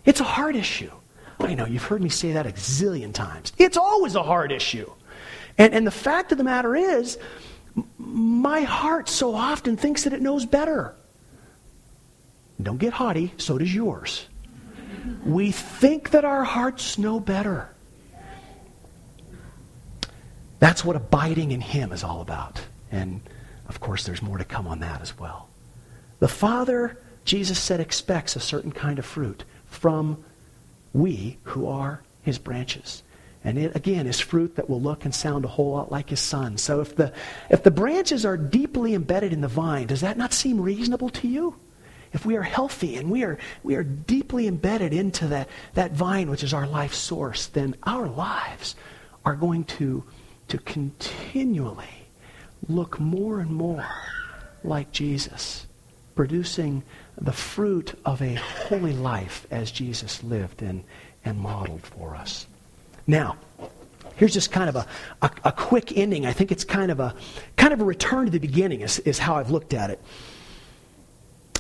It's 0.09 0.21
a 0.21 0.25
heart 0.25 0.57
issue. 0.57 0.91
I 1.39 1.55
know, 1.55 1.67
you've 1.67 1.85
heard 1.85 2.03
me 2.03 2.09
say 2.09 2.33
that 2.33 2.47
a 2.47 2.53
zillion 2.53 3.13
times. 3.13 3.53
It's 3.59 3.77
always 3.77 4.15
a 4.15 4.23
hard 4.23 4.53
issue. 4.53 4.91
And, 5.59 5.75
and 5.75 5.87
the 5.87 5.91
fact 5.91 6.33
of 6.33 6.39
the 6.39 6.45
matter 6.45 6.75
is, 6.75 7.19
my 7.99 8.63
heart 8.63 9.11
so 9.11 9.35
often 9.35 9.77
thinks 9.77 10.05
that 10.05 10.15
it 10.15 10.23
knows 10.23 10.47
better. 10.47 10.95
Don't 12.61 12.79
get 12.79 12.95
haughty, 12.95 13.35
so 13.37 13.59
does 13.59 13.73
yours. 13.75 14.27
We 15.27 15.53
think 15.53 16.13
that 16.13 16.25
our 16.25 16.43
hearts 16.43 16.97
know 16.97 17.21
better. 17.21 17.69
That's 20.59 20.83
what 20.87 20.97
abiding 20.97 21.53
in 21.53 21.61
Him 21.61 21.93
is 21.93 22.03
all 22.03 22.23
about. 22.23 22.65
And 22.91 23.21
of 23.69 23.79
course, 23.79 24.05
there's 24.05 24.23
more 24.23 24.39
to 24.39 24.45
come 24.45 24.67
on 24.67 24.81
that 24.81 25.03
as 25.03 25.19
well. 25.19 25.51
The 26.19 26.29
Father, 26.29 26.99
Jesus 27.27 27.59
said, 27.59 27.79
expects 27.79 28.37
a 28.37 28.41
certain 28.41 28.73
kind 28.73 28.99
of 28.99 29.05
fruit 29.05 29.45
from 29.69 30.23
we 30.93 31.39
who 31.45 31.67
are 31.67 32.03
his 32.23 32.39
branches. 32.39 33.03
And 33.45 33.57
it, 33.57 33.77
again, 33.77 34.07
is 34.07 34.19
fruit 34.19 34.57
that 34.57 34.69
will 34.69 34.81
look 34.81 35.05
and 35.05 35.15
sound 35.15 35.45
a 35.45 35.49
whole 35.49 35.73
lot 35.73 35.93
like 35.93 36.11
his 36.11 36.21
son. 36.21 36.59
So 36.59 36.81
if 36.81 36.97
the, 36.97 37.13
if 37.51 37.63
the 37.63 37.71
branches 37.71 38.27
are 38.27 38.37
deeply 38.37 38.95
embedded 38.95 39.33
in 39.33 39.41
the 39.41 39.49
vine, 39.49 39.87
does 39.87 40.01
that 40.01 40.19
not 40.19 40.33
seem 40.33 40.61
reasonable 40.61 41.09
to 41.11 41.29
you? 41.29 41.55
If 42.13 42.27
we 42.27 42.37
are 42.37 42.43
healthy 42.43 42.97
and 42.97 43.11
we 43.11 43.23
are, 43.23 43.39
we 43.63 43.75
are 43.77 43.85
deeply 43.85 44.47
embedded 44.47 44.93
into 44.93 45.29
that, 45.29 45.49
that 45.75 45.93
vine, 45.93 46.31
which 46.31 46.43
is 46.43 46.55
our 46.55 46.67
life 46.67 46.95
source, 46.95 47.47
then 47.47 47.77
our 47.85 48.09
lives 48.09 48.75
are 49.25 49.37
going 49.37 49.65
to, 49.65 50.05
to 50.49 50.59
continually 50.59 52.09
look 52.69 52.99
more 52.99 53.41
and 53.41 53.51
more 53.51 53.87
like 54.65 54.91
Jesus, 54.91 55.67
producing 56.15 56.83
the 57.21 57.33
fruit 57.33 57.99
of 58.05 58.23
a 58.23 58.35
holy 58.35 58.93
life 58.93 59.47
as 59.51 59.71
Jesus 59.71 60.23
lived 60.23 60.63
and, 60.63 60.85
and 61.25 61.39
modeled 61.39 61.83
for 61.83 62.15
us. 62.15 62.47
Now, 63.07 63.37
here's 64.17 64.35
just 64.35 64.53
kind 64.53 64.69
of 64.69 64.77
a, 64.77 64.87
a, 65.23 65.31
a, 65.45 65.53
quick 65.53 65.97
ending. 65.97 66.27
I 66.27 66.33
think 66.33 66.53
it's 66.53 66.65
kind 66.65 66.91
of 66.91 67.01
a 67.01 67.15
kind 67.57 67.73
of 67.73 67.81
a 67.81 67.85
return 67.85 68.27
to 68.27 68.31
the 68.31 68.39
beginning 68.39 68.83
is, 68.83 68.99
is 69.01 69.19
how 69.19 69.37
I've 69.37 69.51
looked 69.51 69.75
at 69.75 69.91
it. 69.91 70.01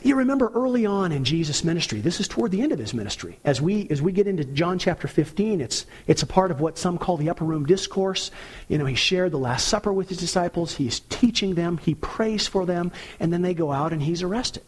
You 0.00 0.14
remember 0.14 0.52
early 0.54 0.86
on 0.86 1.10
in 1.10 1.24
Jesus' 1.24 1.64
ministry, 1.64 2.00
this 2.00 2.20
is 2.20 2.28
toward 2.28 2.52
the 2.52 2.62
end 2.62 2.70
of 2.70 2.78
his 2.78 2.94
ministry. 2.94 3.40
As 3.44 3.60
we 3.60 3.88
as 3.90 4.00
we 4.00 4.12
get 4.12 4.28
into 4.28 4.44
John 4.44 4.78
chapter 4.78 5.08
15, 5.08 5.60
it's 5.60 5.86
it's 6.06 6.22
a 6.22 6.26
part 6.26 6.52
of 6.52 6.60
what 6.60 6.78
some 6.78 6.98
call 6.98 7.16
the 7.16 7.30
upper 7.30 7.44
room 7.44 7.66
discourse. 7.66 8.30
You 8.68 8.78
know, 8.78 8.84
he 8.84 8.94
shared 8.94 9.32
the 9.32 9.38
Last 9.38 9.66
Supper 9.66 9.92
with 9.92 10.08
his 10.08 10.18
disciples, 10.18 10.76
he's 10.76 11.00
teaching 11.00 11.56
them, 11.56 11.78
he 11.78 11.96
prays 11.96 12.46
for 12.46 12.64
them, 12.64 12.92
and 13.18 13.32
then 13.32 13.42
they 13.42 13.54
go 13.54 13.72
out 13.72 13.92
and 13.92 14.02
he's 14.02 14.22
arrested 14.22 14.62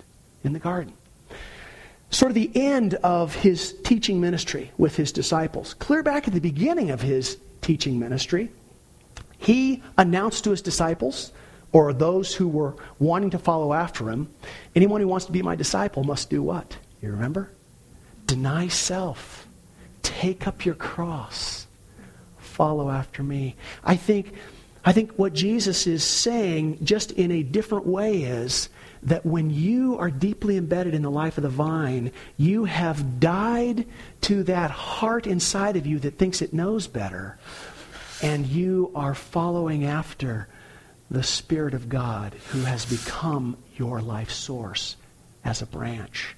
in 0.44 0.52
the 0.52 0.58
garden. 0.58 0.92
Sort 2.10 2.30
of 2.30 2.34
the 2.34 2.50
end 2.54 2.94
of 2.94 3.34
his 3.34 3.74
teaching 3.84 4.20
ministry 4.20 4.72
with 4.76 4.96
his 4.96 5.12
disciples. 5.12 5.74
Clear 5.74 6.02
back 6.02 6.26
at 6.26 6.34
the 6.34 6.40
beginning 6.40 6.90
of 6.90 7.00
his 7.00 7.38
teaching 7.60 7.98
ministry, 7.98 8.50
he 9.38 9.82
announced 9.96 10.44
to 10.44 10.50
his 10.50 10.60
disciples, 10.60 11.32
or 11.72 11.92
those 11.92 12.34
who 12.34 12.48
were 12.48 12.74
wanting 12.98 13.30
to 13.30 13.38
follow 13.38 13.72
after 13.72 14.10
him, 14.10 14.28
anyone 14.74 15.00
who 15.00 15.08
wants 15.08 15.26
to 15.26 15.32
be 15.32 15.40
my 15.40 15.54
disciple 15.54 16.02
must 16.02 16.30
do 16.30 16.42
what? 16.42 16.76
You 17.00 17.10
remember? 17.12 17.50
Deny 18.26 18.68
self, 18.68 19.46
take 20.02 20.46
up 20.46 20.66
your 20.66 20.74
cross, 20.74 21.66
follow 22.38 22.90
after 22.90 23.22
me. 23.22 23.56
I 23.84 23.96
think, 23.96 24.34
I 24.84 24.92
think 24.92 25.12
what 25.12 25.32
Jesus 25.32 25.86
is 25.86 26.02
saying, 26.02 26.84
just 26.84 27.12
in 27.12 27.30
a 27.30 27.42
different 27.42 27.86
way, 27.86 28.22
is 28.22 28.68
that 29.02 29.24
when 29.24 29.50
you 29.50 29.96
are 29.98 30.10
deeply 30.10 30.56
embedded 30.56 30.94
in 30.94 31.02
the 31.02 31.10
life 31.10 31.38
of 31.38 31.42
the 31.42 31.48
vine, 31.48 32.12
you 32.36 32.64
have 32.64 33.20
died 33.20 33.86
to 34.22 34.42
that 34.44 34.70
heart 34.70 35.26
inside 35.26 35.76
of 35.76 35.86
you 35.86 35.98
that 36.00 36.18
thinks 36.18 36.42
it 36.42 36.52
knows 36.52 36.86
better, 36.86 37.38
and 38.22 38.46
you 38.46 38.90
are 38.94 39.14
following 39.14 39.84
after 39.84 40.48
the 41.10 41.22
Spirit 41.22 41.74
of 41.74 41.88
God 41.88 42.34
who 42.50 42.60
has 42.62 42.84
become 42.84 43.56
your 43.76 44.00
life 44.00 44.30
source 44.30 44.96
as 45.44 45.62
a 45.62 45.66
branch. 45.66 46.36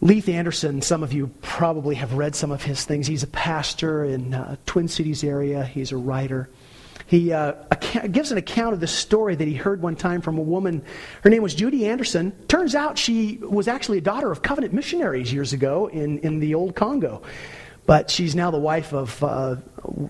Leith 0.00 0.30
Anderson, 0.30 0.80
some 0.80 1.02
of 1.02 1.12
you 1.12 1.26
probably 1.42 1.96
have 1.96 2.14
read 2.14 2.34
some 2.34 2.50
of 2.50 2.62
his 2.62 2.84
things. 2.86 3.06
He's 3.06 3.22
a 3.22 3.28
pastor 3.28 4.02
in 4.02 4.32
uh, 4.32 4.56
Twin 4.64 4.88
Cities 4.88 5.22
area. 5.22 5.62
He's 5.62 5.92
a 5.92 5.98
writer 5.98 6.48
he 7.10 7.32
uh, 7.32 7.54
gives 8.12 8.30
an 8.30 8.38
account 8.38 8.72
of 8.72 8.78
this 8.78 8.92
story 8.92 9.34
that 9.34 9.48
he 9.48 9.54
heard 9.54 9.82
one 9.82 9.96
time 9.96 10.20
from 10.20 10.38
a 10.38 10.42
woman. 10.42 10.80
Her 11.22 11.30
name 11.30 11.42
was 11.42 11.56
Judy 11.56 11.88
Anderson. 11.88 12.30
Turns 12.46 12.76
out 12.76 12.96
she 12.96 13.40
was 13.42 13.66
actually 13.66 13.98
a 13.98 14.00
daughter 14.00 14.30
of 14.30 14.42
covenant 14.42 14.72
missionaries 14.72 15.32
years 15.32 15.52
ago 15.52 15.88
in, 15.88 16.20
in 16.20 16.38
the 16.38 16.54
old 16.54 16.76
Congo. 16.76 17.20
But 17.84 18.10
she's 18.10 18.36
now 18.36 18.52
the 18.52 18.60
wife 18.60 18.92
of 18.92 19.24
uh, 19.24 19.56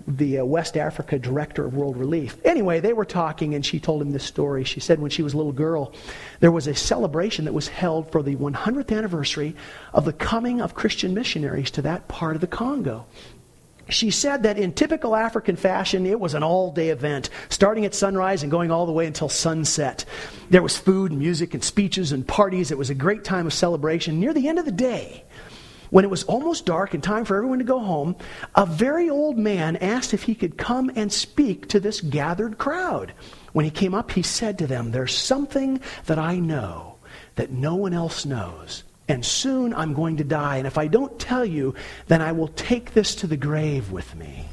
the 0.07 0.41
uh, 0.41 0.45
West 0.45 0.77
Africa 0.77 1.19
director 1.19 1.65
of 1.65 1.75
World 1.75 1.97
Relief. 1.97 2.37
Anyway, 2.45 2.81
they 2.81 2.93
were 2.93 3.07
talking, 3.07 3.55
and 3.55 3.65
she 3.65 3.81
told 3.81 4.03
him 4.03 4.11
this 4.11 4.25
story. 4.25 4.65
She 4.65 4.81
said 4.81 5.01
when 5.01 5.11
she 5.11 5.23
was 5.23 5.33
a 5.33 5.39
little 5.39 5.53
girl, 5.53 5.95
there 6.41 6.53
was 6.53 6.67
a 6.67 6.75
celebration 6.75 7.47
that 7.47 7.55
was 7.55 7.69
held 7.69 8.13
for 8.13 8.23
the 8.23 8.37
100th 8.37 8.95
anniversary 8.95 9.57
of 9.95 10.05
the 10.05 10.13
coming 10.13 10.61
of 10.61 10.75
Christian 10.75 11.15
missionaries 11.15 11.71
to 11.71 11.81
that 11.81 12.09
part 12.09 12.35
of 12.35 12.43
the 12.43 12.47
Congo 12.47 13.07
she 13.91 14.11
said 14.11 14.43
that 14.45 14.59
in 14.59 14.73
typical 14.73 15.15
African 15.15 15.57
fashion, 15.57 16.07
it 16.07 16.19
was 16.19 16.35
an 16.35 16.43
all 16.43 16.73
day 16.73 16.91
event, 16.91 17.31
starting 17.49 17.85
at 17.85 17.95
sunrise 17.95 18.43
and 18.43 18.51
going 18.51 18.71
all 18.71 18.87
the 18.87 18.93
way 18.93 19.07
until 19.07 19.29
sunset. 19.29 20.05
There 20.49 20.63
was 20.63 20.79
food 20.79 21.13
music 21.13 21.55
and 21.55 21.63
speeches 21.63 22.13
and 22.13 22.27
parties. 22.27 22.71
It 22.71 22.79
was 22.79 22.91
a 22.91 22.95
great 22.95 23.25
time 23.25 23.47
of 23.47 23.53
celebration. 23.53 24.21
Near 24.21 24.33
the 24.33 24.49
end 24.49 24.59
of 24.59 24.65
the 24.65 24.73
day, 24.73 25.25
when 25.91 26.05
it 26.05 26.11
was 26.11 26.25
almost 26.25 26.67
dark 26.67 26.95
and 26.95 27.03
time 27.03 27.25
for 27.25 27.37
everyone 27.37 27.59
to 27.59 27.65
go 27.65 27.81
home, 27.81 28.17
a 28.55 28.65
very 28.65 29.11
old 29.11 29.37
man 29.37 29.77
asked 29.77 30.15
if 30.15 30.23
he 30.23 30.35
could 30.35 30.57
come 30.57 30.91
and 30.95 31.13
speak 31.13 31.69
to 31.69 31.81
this 31.81 32.01
gathered 32.01 32.59
crowd. 32.59 33.13
When 33.53 33.65
he 33.65 33.71
came 33.71 33.95
up, 33.95 34.13
he 34.13 34.23
said 34.23 34.59
to 34.59 34.67
them, 34.67 34.91
There's 34.91 35.17
something 35.17 35.81
that 36.07 36.19
I 36.19 36.39
know 36.39 36.97
that 37.35 37.51
no 37.51 37.75
one 37.75 37.93
else 37.93 38.25
knows 38.25 38.85
and 39.11 39.25
soon 39.25 39.75
I'm 39.75 39.95
going 39.95 40.19
to 40.19 40.25
die. 40.25 40.57
And 40.57 40.67
if 40.67 40.79
I 40.79 40.87
don't 40.87 41.19
tell 41.19 41.45
you, 41.45 41.75
then 42.07 42.23
I 42.23 42.33
will 42.33 42.49
take 42.49 42.95
this 42.95 43.15
to 43.17 43.27
the 43.27 43.37
grave 43.37 43.91
with 43.91 44.15
me. 44.15 44.47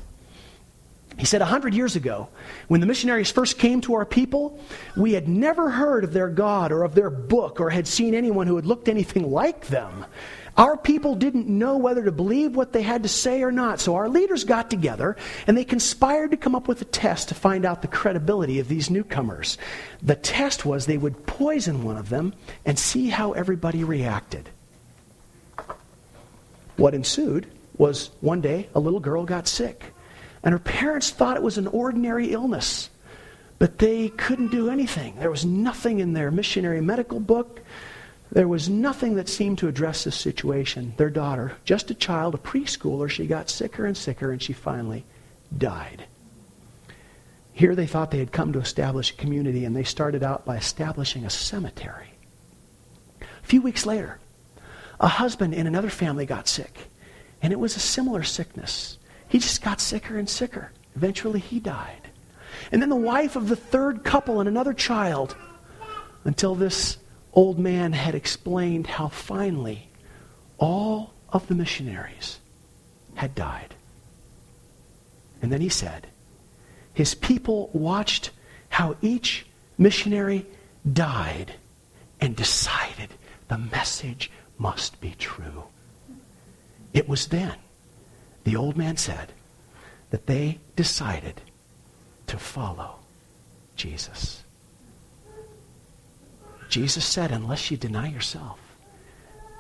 He 1.18 1.26
said, 1.26 1.42
A 1.42 1.46
hundred 1.46 1.74
years 1.74 1.96
ago, 1.96 2.30
when 2.68 2.80
the 2.80 2.88
missionaries 2.88 3.32
first 3.32 3.58
came 3.58 3.82
to 3.82 3.96
our 3.96 4.06
people, 4.06 4.60
we 4.96 5.14
had 5.14 5.28
never 5.28 5.70
heard 5.70 6.04
of 6.04 6.14
their 6.14 6.30
God 6.30 6.72
or 6.72 6.84
of 6.84 6.94
their 6.94 7.10
book 7.10 7.60
or 7.60 7.70
had 7.70 7.88
seen 7.88 8.14
anyone 8.14 8.46
who 8.46 8.56
had 8.56 8.66
looked 8.66 8.88
anything 8.88 9.32
like 9.32 9.68
them. 9.68 10.06
Our 10.58 10.76
people 10.76 11.14
didn't 11.14 11.48
know 11.48 11.78
whether 11.78 12.04
to 12.04 12.12
believe 12.12 12.56
what 12.56 12.74
they 12.74 12.82
had 12.82 13.04
to 13.04 13.10
say 13.10 13.44
or 13.44 13.52
not, 13.52 13.80
so 13.80 13.94
our 13.96 14.10
leaders 14.10 14.44
got 14.44 14.72
together 14.72 15.16
and 15.46 15.56
they 15.56 15.64
conspired 15.64 16.32
to 16.32 16.38
come 16.38 16.56
up 16.56 16.68
with 16.68 16.82
a 16.82 16.86
test 16.86 17.30
to 17.30 17.36
find 17.36 17.64
out 17.64 17.84
the 17.84 17.88
credibility 17.88 18.60
of 18.60 18.68
these 18.68 18.90
newcomers. 18.90 19.60
The 20.02 20.16
test 20.16 20.66
was 20.66 20.86
they 20.86 20.98
would 20.98 21.28
poison 21.28 21.84
one 21.84 21.98
of 21.98 22.10
them 22.10 22.34
and 22.66 22.80
see 22.80 23.10
how 23.10 23.34
everybody 23.34 23.84
reacted. 23.84 24.50
What 26.76 26.96
ensued 26.96 27.46
was 27.78 28.10
one 28.22 28.42
day 28.42 28.70
a 28.74 28.80
little 28.80 29.00
girl 29.00 29.26
got 29.26 29.48
sick. 29.48 29.94
And 30.44 30.54
her 30.54 30.60
parents 30.60 31.12
thought 31.12 31.38
it 31.38 31.44
was 31.44 31.58
an 31.58 31.68
ordinary 31.68 32.32
illness, 32.32 32.90
but 33.60 33.78
they 33.78 34.10
couldn't 34.10 34.50
do 34.50 34.70
anything. 34.70 35.16
There 35.18 35.32
was 35.32 35.46
nothing 35.46 36.00
in 36.00 36.14
their 36.14 36.32
missionary 36.32 36.82
medical 36.82 37.20
book. 37.20 37.62
There 38.32 38.48
was 38.48 38.68
nothing 38.68 39.16
that 39.16 39.30
seemed 39.30 39.58
to 39.60 39.68
address 39.68 40.04
this 40.04 40.16
situation. 40.16 40.94
Their 40.98 41.10
daughter, 41.10 41.54
just 41.64 41.92
a 41.92 41.96
child, 41.96 42.36
a 42.36 42.38
preschooler, 42.38 43.10
she 43.10 43.26
got 43.26 43.50
sicker 43.50 43.86
and 43.86 43.96
sicker, 43.96 44.32
and 44.32 44.42
she 44.42 44.54
finally 44.54 45.06
died. 45.58 46.06
Here 47.54 47.74
they 47.74 47.88
thought 47.88 48.12
they 48.12 48.20
had 48.20 48.32
come 48.32 48.54
to 48.54 48.60
establish 48.60 49.12
a 49.12 49.16
community, 49.16 49.66
and 49.66 49.76
they 49.76 49.84
started 49.84 50.24
out 50.24 50.46
by 50.46 50.58
establishing 50.58 51.26
a 51.26 51.30
cemetery. 51.30 52.12
A 53.22 53.48
few 53.48 53.62
weeks 53.62 53.86
later, 53.86 54.20
a 55.00 55.08
husband 55.08 55.54
in 55.54 55.66
another 55.66 55.90
family 55.90 56.26
got 56.26 56.48
sick, 56.48 56.90
and 57.42 57.54
it 57.54 57.60
was 57.60 57.76
a 57.76 57.80
similar 57.80 58.24
sickness. 58.24 58.98
He 59.30 59.40
just 59.40 59.64
got 59.64 59.80
sicker 59.80 60.18
and 60.18 60.30
sicker. 60.30 60.72
Eventually, 60.96 61.40
he 61.40 61.60
died. 61.60 62.10
And 62.72 62.82
then 62.82 62.90
the 62.90 62.96
wife 62.96 63.36
of 63.36 63.48
the 63.48 63.56
third 63.56 64.04
couple 64.04 64.40
and 64.40 64.50
another 64.50 64.74
child, 64.74 65.36
until 66.26 66.56
this 66.56 66.98
old 67.38 67.60
man 67.60 67.94
had 67.94 68.16
explained 68.16 68.88
how 68.88 69.08
finally 69.08 69.88
all 70.58 71.14
of 71.30 71.48
the 71.48 71.54
missionaries 71.54 72.40
had 73.14 73.36
died. 73.36 73.76
And 75.40 75.52
then 75.52 75.62
he 75.62 75.70
said, 75.70 76.08
his 76.96 77.14
people 77.14 77.70
watched 77.74 78.32
how 78.70 78.98
each 79.04 79.46
missionary 79.78 80.48
died 80.92 81.54
and 82.20 82.36
decided 82.36 83.14
the 83.50 83.60
message 83.60 84.32
must 84.58 85.00
be 85.00 85.14
true. 85.20 85.66
It 86.92 87.08
was 87.08 87.28
then 87.28 87.54
the 88.46 88.56
old 88.56 88.76
man 88.76 88.98
said 88.98 89.32
that 90.10 90.26
they 90.26 90.58
decided 90.76 91.40
to 92.26 92.40
follow 92.40 92.96
Jesus. 93.76 94.44
Jesus 96.70 97.06
said, 97.06 97.32
unless 97.32 97.72
you 97.72 97.78
deny 97.78 98.08
yourself, 98.10 98.60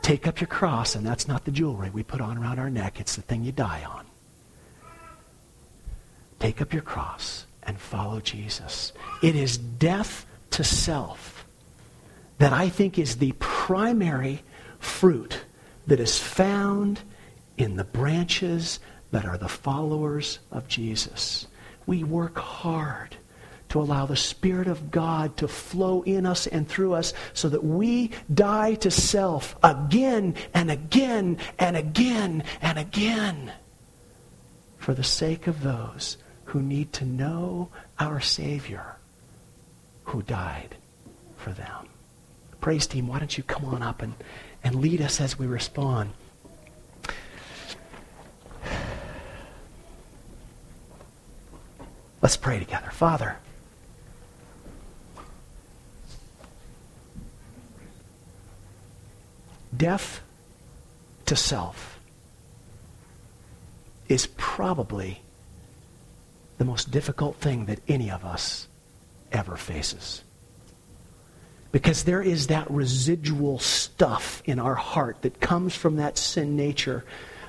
take 0.01 0.27
up 0.27 0.39
your 0.41 0.47
cross, 0.47 0.95
and 0.95 1.05
that's 1.05 1.27
not 1.27 1.45
the 1.45 1.51
jewelry 1.51 1.89
we 1.89 2.03
put 2.03 2.21
on 2.21 2.37
around 2.37 2.59
our 2.59 2.69
neck, 2.69 2.99
it's 2.99 3.15
the 3.15 3.21
thing 3.21 3.43
you 3.43 3.51
die 3.51 3.83
on. 3.83 4.05
Take 6.39 6.61
up 6.61 6.73
your 6.73 6.83
cross 6.83 7.45
and 7.63 7.79
follow 7.79 8.19
Jesus. 8.19 8.93
It 9.23 9.35
is 9.35 9.57
death 9.57 10.25
to 10.51 10.63
self 10.63 11.45
that 12.37 12.53
I 12.53 12.69
think 12.69 12.99
is 12.99 13.17
the 13.17 13.33
primary 13.39 14.43
fruit 14.79 15.41
that 15.87 15.99
is 15.99 16.19
found 16.19 17.01
in 17.57 17.75
the 17.75 17.83
branches 17.83 18.79
that 19.11 19.25
are 19.25 19.37
the 19.37 19.47
followers 19.47 20.39
of 20.51 20.67
Jesus. 20.67 21.47
We 21.85 22.03
work 22.03 22.37
hard 22.37 23.15
to 23.69 23.79
allow 23.79 24.05
the 24.05 24.15
Spirit 24.15 24.67
of 24.67 24.91
God 24.91 25.37
to 25.37 25.47
flow 25.47 26.01
in 26.03 26.25
us 26.25 26.47
and 26.47 26.67
through 26.67 26.93
us 26.93 27.13
so 27.33 27.49
that 27.49 27.63
we 27.63 28.11
die 28.33 28.75
to 28.75 28.91
self 28.91 29.55
again 29.63 30.35
and 30.53 30.71
again 30.71 31.37
and 31.59 31.75
again 31.75 32.43
and 32.61 32.79
again 32.79 33.51
for 34.77 34.93
the 34.93 35.03
sake 35.03 35.47
of 35.47 35.63
those 35.63 36.17
who 36.45 36.61
need 36.61 36.93
to 36.93 37.05
know 37.05 37.69
our 37.99 38.21
Savior 38.21 38.95
who 40.05 40.21
died 40.21 40.75
for 41.35 41.51
them. 41.51 41.89
Praise 42.61 42.87
team, 42.87 43.07
why 43.07 43.19
don't 43.19 43.37
you 43.37 43.43
come 43.43 43.65
on 43.65 43.83
up 43.83 44.01
and, 44.01 44.13
and 44.63 44.75
lead 44.75 45.01
us 45.01 45.19
as 45.19 45.37
we 45.37 45.45
respond. 45.45 46.11
Let's 52.21 52.37
pray 52.37 52.59
together. 52.59 52.89
Father, 52.91 53.37
death 59.75 60.21
to 61.25 61.35
self 61.35 61.99
is 64.07 64.27
probably 64.37 65.21
the 66.57 66.65
most 66.65 66.91
difficult 66.91 67.35
thing 67.37 67.65
that 67.65 67.79
any 67.87 68.09
of 68.09 68.25
us 68.25 68.67
ever 69.31 69.55
faces. 69.55 70.23
Because 71.71 72.05
there 72.05 72.21
is 72.21 72.47
that 72.47 72.69
residual 72.71 73.59
stuff 73.59 74.41
in 74.45 74.59
our 74.59 74.75
heart 74.75 75.21
that 75.21 75.39
comes 75.41 75.75
from 75.75 75.97
that 75.97 76.17
sin 76.17 76.55
nature 76.55 77.03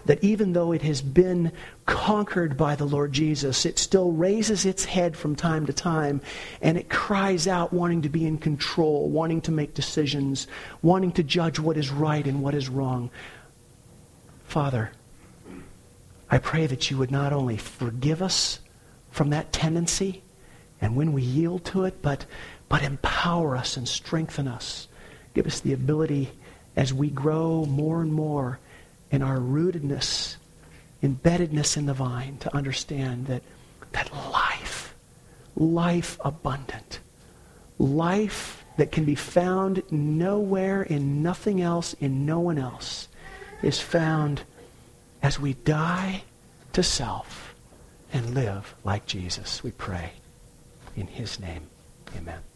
that 0.08 0.24
even 0.24 0.54
though 0.54 0.72
it 0.72 0.80
has 0.80 1.02
been 1.02 1.52
conquered 1.84 2.56
by 2.56 2.74
the 2.74 2.86
Lord 2.86 3.12
Jesus, 3.12 3.66
it 3.66 3.78
still 3.78 4.10
raises 4.10 4.64
its 4.64 4.86
head 4.86 5.14
from 5.14 5.36
time 5.36 5.66
to 5.66 5.72
time 5.74 6.22
and 6.62 6.78
it 6.78 6.88
cries 6.88 7.46
out 7.46 7.74
wanting 7.74 8.00
to 8.00 8.08
be 8.08 8.24
in 8.24 8.38
control, 8.38 9.10
wanting 9.10 9.42
to 9.42 9.52
make 9.52 9.74
decisions, 9.74 10.46
wanting 10.80 11.12
to 11.12 11.22
judge 11.22 11.58
what 11.58 11.76
is 11.76 11.90
right 11.90 12.26
and 12.26 12.42
what 12.42 12.54
is 12.54 12.70
wrong. 12.70 13.10
Father, 14.46 14.92
I 16.30 16.38
pray 16.38 16.66
that 16.66 16.90
you 16.90 16.96
would 16.96 17.10
not 17.10 17.34
only 17.34 17.58
forgive 17.58 18.22
us 18.22 18.60
from 19.10 19.28
that 19.28 19.52
tendency 19.52 20.22
and 20.80 20.96
when 20.96 21.12
we 21.12 21.20
yield 21.20 21.66
to 21.66 21.84
it, 21.84 22.00
but, 22.00 22.24
but 22.70 22.82
empower 22.82 23.58
us 23.58 23.76
and 23.76 23.86
strengthen 23.86 24.48
us. 24.48 24.88
Give 25.34 25.46
us 25.46 25.60
the 25.60 25.74
ability 25.74 26.30
as 26.76 26.94
we 26.94 27.10
grow 27.10 27.66
more 27.66 28.00
and 28.00 28.10
more 28.10 28.58
in 29.10 29.22
our 29.22 29.38
rootedness, 29.38 30.36
embeddedness 31.02 31.76
in 31.76 31.86
the 31.86 31.94
vine 31.94 32.38
to 32.38 32.54
understand 32.54 33.26
that, 33.26 33.42
that 33.92 34.12
life, 34.12 34.94
life 35.56 36.18
abundant, 36.24 37.00
life 37.78 38.64
that 38.76 38.92
can 38.92 39.04
be 39.04 39.14
found 39.14 39.82
nowhere 39.90 40.82
in 40.82 41.22
nothing 41.22 41.60
else, 41.60 41.94
in 41.94 42.24
no 42.24 42.40
one 42.40 42.58
else, 42.58 43.08
is 43.62 43.80
found 43.80 44.42
as 45.22 45.38
we 45.38 45.54
die 45.54 46.22
to 46.72 46.82
self 46.82 47.54
and 48.12 48.34
live 48.34 48.74
like 48.84 49.06
Jesus. 49.06 49.62
We 49.64 49.72
pray 49.72 50.12
in 50.96 51.06
his 51.06 51.40
name. 51.40 51.62
Amen. 52.16 52.47